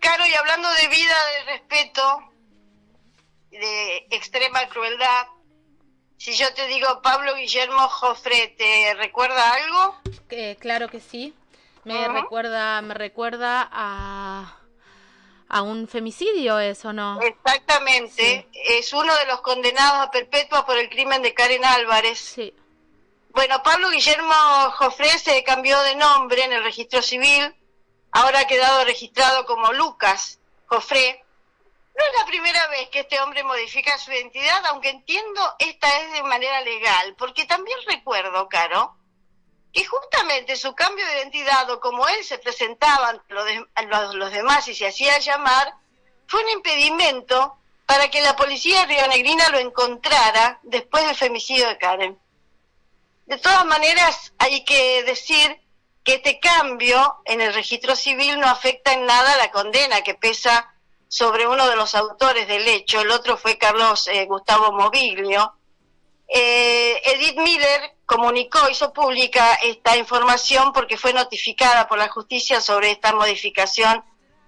Claro, 0.00 0.26
y 0.26 0.34
hablando 0.34 0.68
de 0.68 0.88
vida, 0.88 1.14
de 1.36 1.52
respeto, 1.52 2.32
de 3.52 4.06
extrema 4.10 4.66
crueldad, 4.70 5.26
si 6.22 6.34
yo 6.34 6.54
te 6.54 6.68
digo 6.68 7.02
Pablo 7.02 7.34
Guillermo 7.34 7.88
Jofre, 7.88 8.54
¿te 8.56 8.94
recuerda 8.94 9.54
algo? 9.54 9.96
claro 10.60 10.86
que 10.86 11.00
sí. 11.00 11.34
Me 11.82 12.06
recuerda, 12.06 12.80
me 12.80 12.94
recuerda 12.94 13.68
a, 13.72 14.56
a 15.48 15.62
un 15.62 15.88
femicidio, 15.88 16.60
¿eso 16.60 16.92
no? 16.92 17.20
Exactamente. 17.20 18.48
Es 18.52 18.92
uno 18.92 19.12
de 19.16 19.26
los 19.26 19.40
condenados 19.40 20.06
a 20.06 20.10
perpetua 20.12 20.64
por 20.64 20.78
el 20.78 20.88
crimen 20.90 21.22
de 21.22 21.34
Karen 21.34 21.64
Álvarez. 21.64 22.20
Sí. 22.20 22.54
Bueno, 23.30 23.60
Pablo 23.64 23.90
Guillermo 23.90 24.32
Jofre 24.76 25.18
se 25.18 25.42
cambió 25.42 25.82
de 25.82 25.96
nombre 25.96 26.44
en 26.44 26.52
el 26.52 26.62
registro 26.62 27.02
civil. 27.02 27.52
Ahora 28.12 28.40
ha 28.40 28.46
quedado 28.46 28.84
registrado 28.84 29.44
como 29.44 29.72
Lucas 29.72 30.38
Jofre 30.66 31.21
no 31.94 32.04
es 32.04 32.18
la 32.18 32.26
primera 32.26 32.66
vez 32.68 32.88
que 32.88 33.00
este 33.00 33.20
hombre 33.20 33.44
modifica 33.44 33.98
su 33.98 34.12
identidad, 34.12 34.64
aunque 34.66 34.90
entiendo 34.90 35.54
esta 35.58 36.00
es 36.00 36.12
de 36.12 36.22
manera 36.22 36.60
legal, 36.62 37.14
porque 37.18 37.44
también 37.44 37.78
recuerdo, 37.86 38.48
Caro, 38.48 38.96
que 39.72 39.84
justamente 39.84 40.56
su 40.56 40.74
cambio 40.74 41.06
de 41.06 41.18
identidad 41.18 41.68
o 41.70 41.80
como 41.80 42.06
él 42.08 42.24
se 42.24 42.38
presentaba 42.38 43.10
ante 43.10 43.34
los, 43.34 44.14
los 44.14 44.32
demás 44.32 44.68
y 44.68 44.74
se 44.74 44.86
hacía 44.86 45.18
llamar, 45.18 45.74
fue 46.26 46.42
un 46.42 46.50
impedimento 46.50 47.58
para 47.86 48.08
que 48.08 48.22
la 48.22 48.36
policía 48.36 48.86
rionegrina 48.86 49.50
lo 49.50 49.58
encontrara 49.58 50.60
después 50.62 51.06
del 51.06 51.16
femicidio 51.16 51.68
de 51.68 51.78
Karen. 51.78 52.18
De 53.26 53.38
todas 53.38 53.64
maneras, 53.66 54.32
hay 54.38 54.64
que 54.64 55.02
decir 55.04 55.60
que 56.04 56.14
este 56.14 56.40
cambio 56.40 57.20
en 57.24 57.40
el 57.40 57.54
registro 57.54 57.94
civil 57.96 58.40
no 58.40 58.46
afecta 58.46 58.92
en 58.92 59.06
nada 59.06 59.34
a 59.34 59.36
la 59.36 59.50
condena 59.50 60.02
que 60.02 60.14
pesa 60.14 60.71
sobre 61.12 61.46
uno 61.46 61.68
de 61.68 61.76
los 61.76 61.94
autores 61.94 62.48
del 62.48 62.66
hecho, 62.66 63.02
el 63.02 63.10
otro 63.10 63.36
fue 63.36 63.58
Carlos 63.58 64.08
eh, 64.08 64.24
Gustavo 64.24 64.72
Moviglio. 64.72 65.52
Eh, 66.26 67.02
Edith 67.04 67.36
Miller 67.36 67.96
comunicó, 68.06 68.66
hizo 68.70 68.94
pública 68.94 69.56
esta 69.62 69.94
información 69.98 70.72
porque 70.72 70.96
fue 70.96 71.12
notificada 71.12 71.86
por 71.86 71.98
la 71.98 72.08
justicia 72.08 72.62
sobre 72.62 72.92
esta 72.92 73.12
modificación 73.12 74.02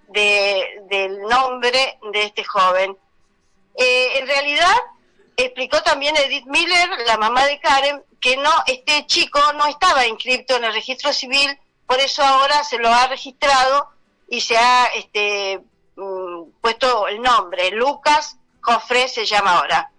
del 0.07 1.21
nombre 1.29 1.99
de 2.11 2.23
este 2.23 2.43
joven. 2.43 2.97
Eh, 3.77 4.17
en 4.17 4.25
realidad, 4.25 4.75
explicó 5.37 5.83
también 5.83 6.17
Edith 6.17 6.47
Miller, 6.47 6.89
la 7.05 7.17
mamá 7.17 7.45
de 7.45 7.59
Karen, 7.59 8.03
que 8.19 8.37
no 8.37 8.51
este 8.65 9.05
chico 9.05 9.39
no 9.53 9.67
estaba 9.67 10.07
inscrito 10.07 10.55
en 10.55 10.63
el 10.63 10.73
registro 10.73 11.13
civil, 11.13 11.59
por 11.85 11.99
eso 11.99 12.23
ahora 12.23 12.63
se 12.63 12.79
lo 12.79 12.89
ha 12.89 13.05
registrado 13.05 13.87
y 14.27 14.41
se 14.41 14.57
ha 14.57 14.85
este, 14.95 15.61
puesto 16.61 17.07
el 17.07 17.21
nombre, 17.21 17.71
Lucas 17.71 18.37
Jofre 18.61 19.07
se 19.07 19.25
llama 19.25 19.57
ahora. 19.59 19.91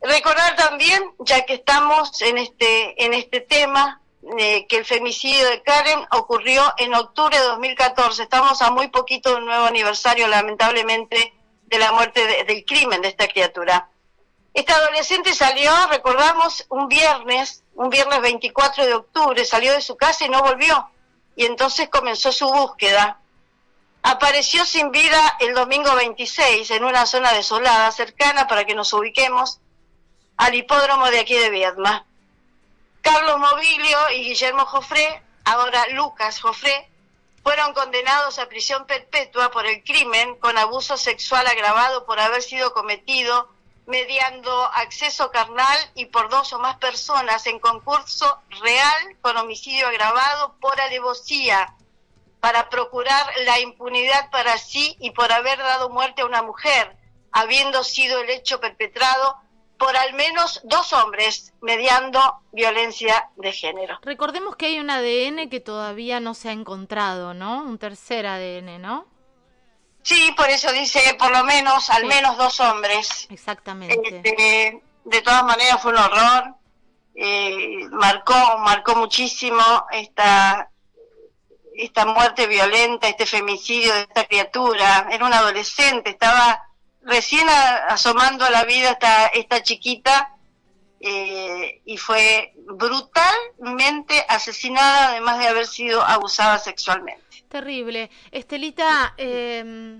Recordar 0.00 0.56
también, 0.56 1.14
ya 1.20 1.46
que 1.46 1.54
estamos 1.54 2.20
en 2.22 2.38
este, 2.38 3.04
en 3.04 3.14
este 3.14 3.40
tema, 3.40 4.00
eh, 4.38 4.66
que 4.66 4.76
el 4.78 4.84
femicidio 4.84 5.48
de 5.48 5.62
Karen 5.62 6.00
ocurrió 6.12 6.62
en 6.78 6.94
octubre 6.94 7.38
de 7.38 7.44
2014. 7.44 8.24
Estamos 8.24 8.60
a 8.62 8.70
muy 8.70 8.88
poquito 8.88 9.30
de 9.30 9.36
un 9.36 9.46
nuevo 9.46 9.64
aniversario, 9.64 10.26
lamentablemente, 10.28 11.32
de 11.66 11.78
la 11.78 11.92
muerte 11.92 12.44
del 12.44 12.64
crimen 12.64 13.00
de 13.00 13.08
esta 13.08 13.28
criatura. 13.28 13.88
Esta 14.54 14.74
adolescente 14.74 15.32
salió, 15.32 15.72
recordamos, 15.88 16.66
un 16.68 16.88
viernes, 16.88 17.64
un 17.74 17.88
viernes 17.88 18.20
24 18.20 18.84
de 18.84 18.94
octubre, 18.94 19.44
salió 19.44 19.72
de 19.72 19.80
su 19.80 19.96
casa 19.96 20.26
y 20.26 20.28
no 20.28 20.42
volvió. 20.42 20.90
Y 21.34 21.46
entonces 21.46 21.88
comenzó 21.88 22.30
su 22.32 22.46
búsqueda. 22.52 23.21
Apareció 24.02 24.64
sin 24.64 24.90
vida 24.90 25.36
el 25.38 25.54
domingo 25.54 25.94
26 25.94 26.70
en 26.72 26.84
una 26.84 27.06
zona 27.06 27.32
desolada 27.32 27.90
cercana, 27.92 28.48
para 28.48 28.64
que 28.64 28.74
nos 28.74 28.92
ubiquemos, 28.92 29.60
al 30.36 30.54
hipódromo 30.56 31.06
de 31.10 31.20
aquí 31.20 31.34
de 31.34 31.50
Viedma. 31.50 32.04
Carlos 33.00 33.38
Movilio 33.38 34.10
y 34.10 34.24
Guillermo 34.24 34.66
Jofré, 34.66 35.22
ahora 35.44 35.86
Lucas 35.92 36.40
Jofré, 36.40 36.88
fueron 37.44 37.74
condenados 37.74 38.38
a 38.38 38.48
prisión 38.48 38.86
perpetua 38.86 39.50
por 39.52 39.66
el 39.66 39.84
crimen 39.84 40.36
con 40.36 40.58
abuso 40.58 40.96
sexual 40.96 41.46
agravado 41.46 42.04
por 42.04 42.18
haber 42.18 42.42
sido 42.42 42.72
cometido 42.72 43.48
mediando 43.86 44.64
acceso 44.74 45.30
carnal 45.32 45.78
y 45.94 46.06
por 46.06 46.28
dos 46.28 46.52
o 46.52 46.58
más 46.60 46.76
personas 46.76 47.46
en 47.46 47.58
concurso 47.58 48.40
real 48.62 49.16
con 49.20 49.36
homicidio 49.36 49.88
agravado 49.88 50.54
por 50.60 50.80
alevosía 50.80 51.74
para 52.42 52.68
procurar 52.68 53.24
la 53.46 53.60
impunidad 53.60 54.28
para 54.32 54.58
sí 54.58 54.96
y 54.98 55.12
por 55.12 55.30
haber 55.30 55.58
dado 55.58 55.90
muerte 55.90 56.22
a 56.22 56.26
una 56.26 56.42
mujer, 56.42 56.96
habiendo 57.30 57.84
sido 57.84 58.18
el 58.18 58.30
hecho 58.30 58.58
perpetrado 58.58 59.36
por 59.78 59.96
al 59.96 60.12
menos 60.14 60.60
dos 60.64 60.92
hombres 60.92 61.54
mediando 61.60 62.40
violencia 62.50 63.30
de 63.36 63.52
género. 63.52 64.00
Recordemos 64.02 64.56
que 64.56 64.66
hay 64.66 64.80
un 64.80 64.90
ADN 64.90 65.48
que 65.50 65.60
todavía 65.60 66.18
no 66.18 66.34
se 66.34 66.48
ha 66.48 66.52
encontrado, 66.52 67.32
¿no? 67.32 67.62
Un 67.62 67.78
tercer 67.78 68.26
ADN, 68.26 68.82
¿no? 68.82 69.06
Sí, 70.02 70.34
por 70.36 70.50
eso 70.50 70.72
dice 70.72 71.14
por 71.16 71.30
lo 71.30 71.44
menos, 71.44 71.90
al 71.90 72.06
menos 72.06 72.36
dos 72.36 72.58
hombres. 72.58 73.28
Exactamente. 73.30 74.16
Este, 74.24 74.82
de 75.04 75.22
todas 75.22 75.44
maneras 75.44 75.80
fue 75.80 75.92
un 75.92 75.98
horror. 75.98 76.56
Eh, 77.14 77.86
marcó, 77.92 78.34
marcó 78.58 78.96
muchísimo 78.96 79.62
esta, 79.92 80.71
esta 81.76 82.06
muerte 82.06 82.46
violenta, 82.46 83.08
este 83.08 83.26
femicidio 83.26 83.92
de 83.94 84.00
esta 84.02 84.24
criatura. 84.24 85.08
Era 85.10 85.26
un 85.26 85.32
adolescente, 85.32 86.10
estaba 86.10 86.62
recién 87.02 87.48
asomando 87.88 88.44
a 88.44 88.50
la 88.50 88.64
vida 88.64 88.90
esta, 88.92 89.26
esta 89.28 89.62
chiquita 89.62 90.36
eh, 91.00 91.80
y 91.84 91.96
fue 91.96 92.52
brutalmente 92.56 94.24
asesinada 94.28 95.10
además 95.10 95.38
de 95.38 95.48
haber 95.48 95.66
sido 95.66 96.02
abusada 96.02 96.58
sexualmente. 96.58 97.22
Terrible. 97.48 98.10
Estelita, 98.30 99.14
eh, 99.18 99.98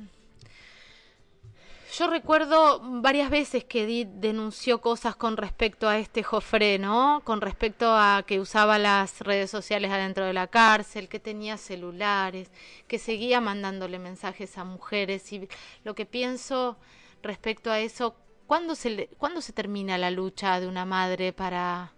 yo 1.92 2.06
recuerdo 2.06 2.80
varias 2.82 3.28
veces 3.28 3.64
que 3.64 3.82
Edith 3.82 4.08
denunció 4.08 4.80
cosas 4.80 5.14
con 5.14 5.36
respecto 5.36 5.88
a 5.88 5.98
este 5.98 6.22
Jofré, 6.22 6.78
¿no? 6.78 7.20
Con 7.24 7.42
respecto 7.42 7.94
a 7.94 8.24
que 8.26 8.40
usaba 8.40 8.78
las 8.78 9.20
redes 9.20 9.50
sociales 9.50 9.90
adentro 9.90 10.24
de 10.24 10.32
la 10.32 10.46
cárcel, 10.46 11.08
que 11.08 11.20
tenía 11.20 11.58
celulares, 11.58 12.50
que 12.88 12.98
seguía 12.98 13.42
mandándole 13.42 13.98
mensajes 13.98 14.56
a 14.56 14.64
mujeres. 14.64 15.30
Y 15.32 15.48
lo 15.84 15.94
que 15.94 16.06
pienso 16.06 16.78
respecto 17.22 17.70
a 17.70 17.78
eso, 17.78 18.16
¿cuándo 18.46 18.74
se, 18.74 19.08
¿cuándo 19.18 19.42
se 19.42 19.52
termina 19.52 19.98
la 19.98 20.10
lucha 20.10 20.60
de 20.60 20.68
una 20.68 20.86
madre 20.86 21.34
para, 21.34 21.92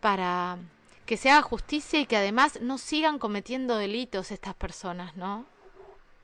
para 0.00 0.58
que 1.06 1.16
se 1.16 1.30
haga 1.30 1.42
justicia 1.42 2.00
y 2.00 2.06
que 2.06 2.18
además 2.18 2.60
no 2.60 2.76
sigan 2.76 3.18
cometiendo 3.18 3.76
delitos 3.76 4.30
estas 4.30 4.54
personas, 4.54 5.16
¿no? 5.16 5.46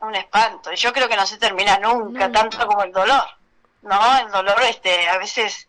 Un 0.06 0.14
espanto. 0.14 0.72
Yo 0.72 0.92
creo 0.92 1.08
que 1.08 1.16
no 1.16 1.26
se 1.26 1.38
termina 1.38 1.78
nunca, 1.78 2.30
tanto 2.30 2.66
como 2.66 2.82
el 2.82 2.92
dolor, 2.92 3.24
¿no? 3.82 4.18
El 4.18 4.30
dolor, 4.30 4.62
este, 4.62 5.08
a 5.08 5.18
veces 5.18 5.68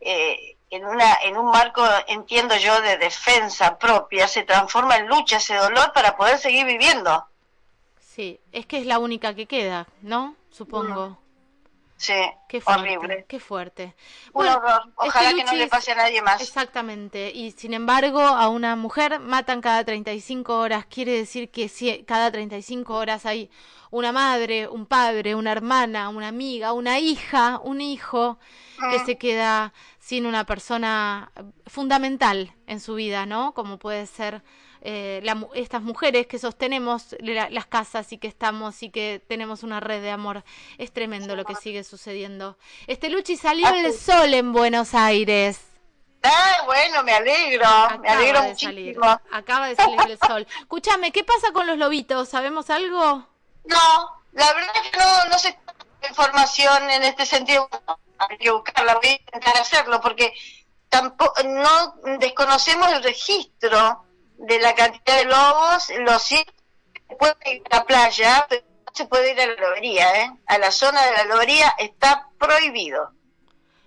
eh, 0.00 0.56
en 0.70 0.84
una, 0.84 1.14
en 1.22 1.36
un 1.36 1.50
marco, 1.50 1.84
entiendo 2.06 2.56
yo, 2.56 2.80
de 2.80 2.96
defensa 2.96 3.78
propia, 3.78 4.28
se 4.28 4.44
transforma 4.44 4.96
en 4.96 5.08
lucha 5.08 5.38
ese 5.38 5.56
dolor 5.56 5.92
para 5.92 6.16
poder 6.16 6.38
seguir 6.38 6.64
viviendo. 6.64 7.26
Sí, 8.00 8.40
es 8.52 8.66
que 8.66 8.78
es 8.78 8.86
la 8.86 8.98
única 8.98 9.34
que 9.34 9.46
queda, 9.46 9.86
¿no? 10.02 10.36
Supongo. 10.50 11.18
Sí, 12.00 12.14
qué 12.48 12.62
horrible. 12.64 13.26
Qué 13.28 13.38
fuerte. 13.38 13.94
Bueno, 14.32 14.58
Ojalá 14.96 15.34
que 15.34 15.44
no 15.44 15.52
le 15.52 15.68
pase 15.68 15.92
a 15.92 15.96
nadie 15.96 16.22
más. 16.22 16.40
Exactamente. 16.40 17.30
Y 17.30 17.50
sin 17.50 17.74
embargo, 17.74 18.22
a 18.22 18.48
una 18.48 18.74
mujer 18.74 19.20
matan 19.20 19.60
cada 19.60 19.84
35 19.84 20.58
horas. 20.58 20.86
Quiere 20.86 21.12
decir 21.12 21.50
que 21.50 21.68
si 21.68 22.02
cada 22.04 22.32
35 22.32 22.94
horas 22.94 23.26
hay 23.26 23.50
una 23.90 24.12
madre, 24.12 24.66
un 24.66 24.86
padre, 24.86 25.34
una 25.34 25.52
hermana, 25.52 26.08
una 26.08 26.28
amiga, 26.28 26.72
una 26.72 26.98
hija, 26.98 27.60
un 27.62 27.82
hijo 27.82 28.38
que 28.90 29.00
se 29.00 29.18
queda 29.18 29.74
sin 29.98 30.24
una 30.24 30.46
persona 30.46 31.32
fundamental 31.66 32.54
en 32.66 32.80
su 32.80 32.94
vida, 32.94 33.26
¿no? 33.26 33.52
Como 33.52 33.78
puede 33.78 34.06
ser 34.06 34.42
eh, 34.82 35.22
estas 35.54 35.82
mujeres 35.82 36.26
que 36.26 36.38
sostenemos 36.38 37.16
las 37.20 37.66
casas 37.66 38.12
y 38.12 38.18
que 38.18 38.28
estamos 38.28 38.82
y 38.82 38.90
que 38.90 39.22
tenemos 39.28 39.62
una 39.62 39.80
red 39.80 40.02
de 40.02 40.10
amor. 40.10 40.44
Es 40.78 40.92
tremendo 40.92 41.36
lo 41.36 41.44
que 41.44 41.54
sigue 41.54 41.84
sucediendo. 41.84 42.56
Este 42.86 43.10
Luchi 43.10 43.36
salió 43.36 43.68
el 43.68 43.92
sol 43.92 44.32
en 44.34 44.52
Buenos 44.52 44.94
Aires. 44.94 45.60
Ah, 46.22 46.62
bueno, 46.66 47.02
me 47.02 47.12
alegro, 47.12 47.66
me 48.00 48.08
alegro 48.08 48.42
muchísimo. 48.42 49.20
acaba 49.32 49.68
de 49.68 49.76
salir 49.76 49.98
el 50.06 50.18
sol. 50.18 50.46
Escúchame, 50.60 51.12
¿qué 51.12 51.24
pasa 51.24 51.52
con 51.52 51.66
los 51.66 51.78
lobitos? 51.78 52.28
¿Sabemos 52.28 52.68
algo? 52.68 53.26
No, 53.64 54.22
la 54.32 54.52
verdad 54.52 54.70
es 54.84 54.90
que 54.90 54.98
no, 54.98 55.24
no 55.30 55.38
sé 55.38 55.58
información 56.08 56.90
en 56.90 57.02
este 57.04 57.26
sentido. 57.26 57.68
Hay 58.18 58.36
que 58.36 58.50
buscarla, 58.50 58.94
voy 58.94 59.08
a 59.08 59.12
intentar 59.12 59.56
hacerlo 59.56 60.00
porque 60.00 60.32
tampoco 60.88 61.42
no 61.44 61.94
desconocemos 62.18 62.92
el 62.92 63.02
registro 63.02 64.04
de 64.40 64.58
la 64.58 64.74
cantidad 64.74 65.18
de 65.18 65.24
lobos, 65.24 65.90
los 66.00 66.22
se 66.22 66.44
puede 67.18 67.34
ir 67.54 67.62
a 67.70 67.76
la 67.76 67.84
playa, 67.84 68.46
pero 68.48 68.62
no 68.86 68.92
se 68.94 69.06
puede 69.06 69.32
ir 69.32 69.40
a 69.40 69.46
la 69.46 69.54
lobería, 69.54 70.24
¿eh? 70.24 70.30
A 70.46 70.58
la 70.58 70.70
zona 70.70 71.04
de 71.04 71.12
la 71.12 71.24
lobería 71.24 71.74
está 71.78 72.28
prohibido. 72.38 73.12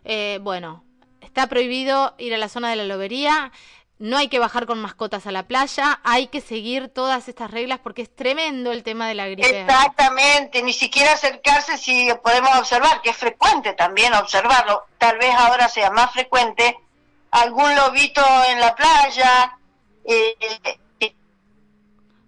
Eh, 0.06 0.40
bueno, 0.42 0.84
está 1.22 1.48
prohibido 1.48 2.14
ir 2.18 2.34
a 2.34 2.38
la 2.38 2.50
zona 2.50 2.70
de 2.70 2.76
la 2.76 2.84
lobería. 2.84 3.52
No 4.00 4.18
hay 4.18 4.28
que 4.28 4.40
bajar 4.40 4.66
con 4.66 4.80
mascotas 4.80 5.28
a 5.28 5.32
la 5.32 5.48
playa, 5.48 6.02
hay 6.04 6.28
que 6.28 6.42
seguir 6.42 6.90
todas 6.90 7.30
estas 7.30 7.52
reglas 7.52 7.80
porque 7.80 8.02
es 8.02 8.14
tremendo 8.14 8.72
el 8.72 8.84
tema 8.84 9.08
de 9.08 9.16
la 9.16 9.28
gripe. 9.28 9.62
Exactamente, 9.62 10.62
ni 10.62 10.74
siquiera 10.74 11.14
acercarse 11.14 11.78
si 11.78 12.10
podemos 12.22 12.54
observar, 12.58 13.02
que 13.02 13.12
es 13.12 13.18
frecuente 13.18 13.74
también 13.74 14.14
observarlo, 14.14 14.84
tal 14.98 15.18
vez 15.20 15.34
ahora 15.36 15.70
sea 15.70 15.90
más 15.92 16.12
frecuente, 16.12 16.76
algún 17.32 17.74
lobito 17.76 18.22
en 18.50 18.60
la 18.60 18.76
playa, 18.76 19.58
eh, 20.06 20.36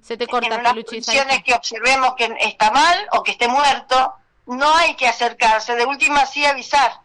se 0.01 0.17
te 0.17 0.27
corta, 0.27 0.53
en 0.53 0.63
las 0.63 0.73
condiciones 0.73 1.43
que 1.43 1.55
observemos 1.55 2.13
que 2.15 2.31
está 2.41 2.69
mal 2.69 3.07
o 3.13 3.23
que 3.23 3.31
esté 3.31 3.47
muerto, 3.47 4.13
no 4.45 4.71
hay 4.75 4.95
que 4.95 5.07
acercarse, 5.07 5.75
de 5.75 5.83
última 5.85 6.27
sí 6.27 6.45
avisar, 6.45 7.01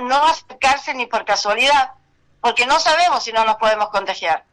no, 0.00 0.24
acercarse 0.26 0.94
ni 0.94 1.06
por 1.06 1.24
casualidad, 1.24 1.94
porque 2.40 2.64
no 2.66 2.78
sabemos 2.78 3.24
si 3.24 3.32
no 3.32 3.44
nos 3.44 3.56
podemos 3.56 3.88
contagiar. 3.88 4.44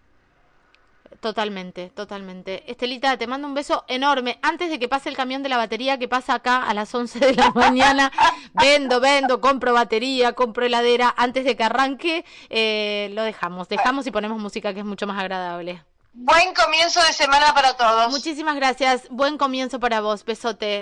Totalmente, 1.20 1.90
totalmente. 1.90 2.64
Estelita, 2.72 3.18
te 3.18 3.28
mando 3.28 3.46
un 3.46 3.54
beso 3.54 3.84
enorme. 3.90 4.40
Antes 4.42 4.70
de 4.70 4.80
que 4.80 4.88
pase 4.88 5.10
el 5.10 5.18
camión 5.18 5.44
de 5.44 5.50
la 5.50 5.58
batería 5.58 6.00
que 6.00 6.08
pasa 6.08 6.36
acá 6.36 6.64
a 6.64 6.74
las 6.74 6.96
11 6.96 7.20
de 7.20 7.34
la 7.34 7.52
mañana, 7.52 8.10
vendo, 8.54 9.02
vendo, 9.02 9.42
compro 9.42 9.74
batería, 9.74 10.32
compro 10.32 10.66
heladera. 10.66 11.14
Antes 11.18 11.44
de 11.44 11.58
que 11.58 11.64
arranque, 11.64 12.26
eh, 12.50 13.10
lo 13.14 13.24
dejamos. 13.24 13.68
Dejamos 13.68 14.08
y 14.08 14.12
ponemos 14.12 14.40
música 14.40 14.74
que 14.74 14.80
es 14.80 14.86
mucho 14.86 15.08
más 15.08 15.20
agradable. 15.20 15.84
Buen 16.14 16.54
comienzo 16.54 17.02
de 17.04 17.12
semana 17.12 17.54
para 17.54 17.76
todos. 17.76 18.10
Muchísimas 18.12 18.56
gracias. 18.56 19.08
Buen 19.10 19.38
comienzo 19.38 19.80
para 19.80 20.00
vos. 20.00 20.24
Besote. 20.24 20.82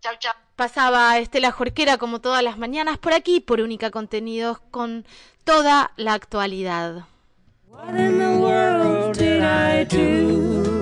Chao, 0.00 0.14
chao. 0.18 0.34
Pasaba 0.56 1.18
Estela 1.18 1.52
Jorquera 1.52 1.98
como 1.98 2.22
todas 2.22 2.42
las 2.42 2.56
mañanas 2.56 2.96
por 2.96 3.12
aquí, 3.12 3.40
por 3.40 3.60
Única 3.60 3.90
Contenidos, 3.90 4.58
con 4.70 5.06
toda 5.44 5.92
la 5.96 6.14
actualidad. 6.14 7.04
What 7.68 7.94
in 7.98 8.18
the 8.18 8.38
world 8.38 9.25
I 9.46 9.84
do? 9.84 10.75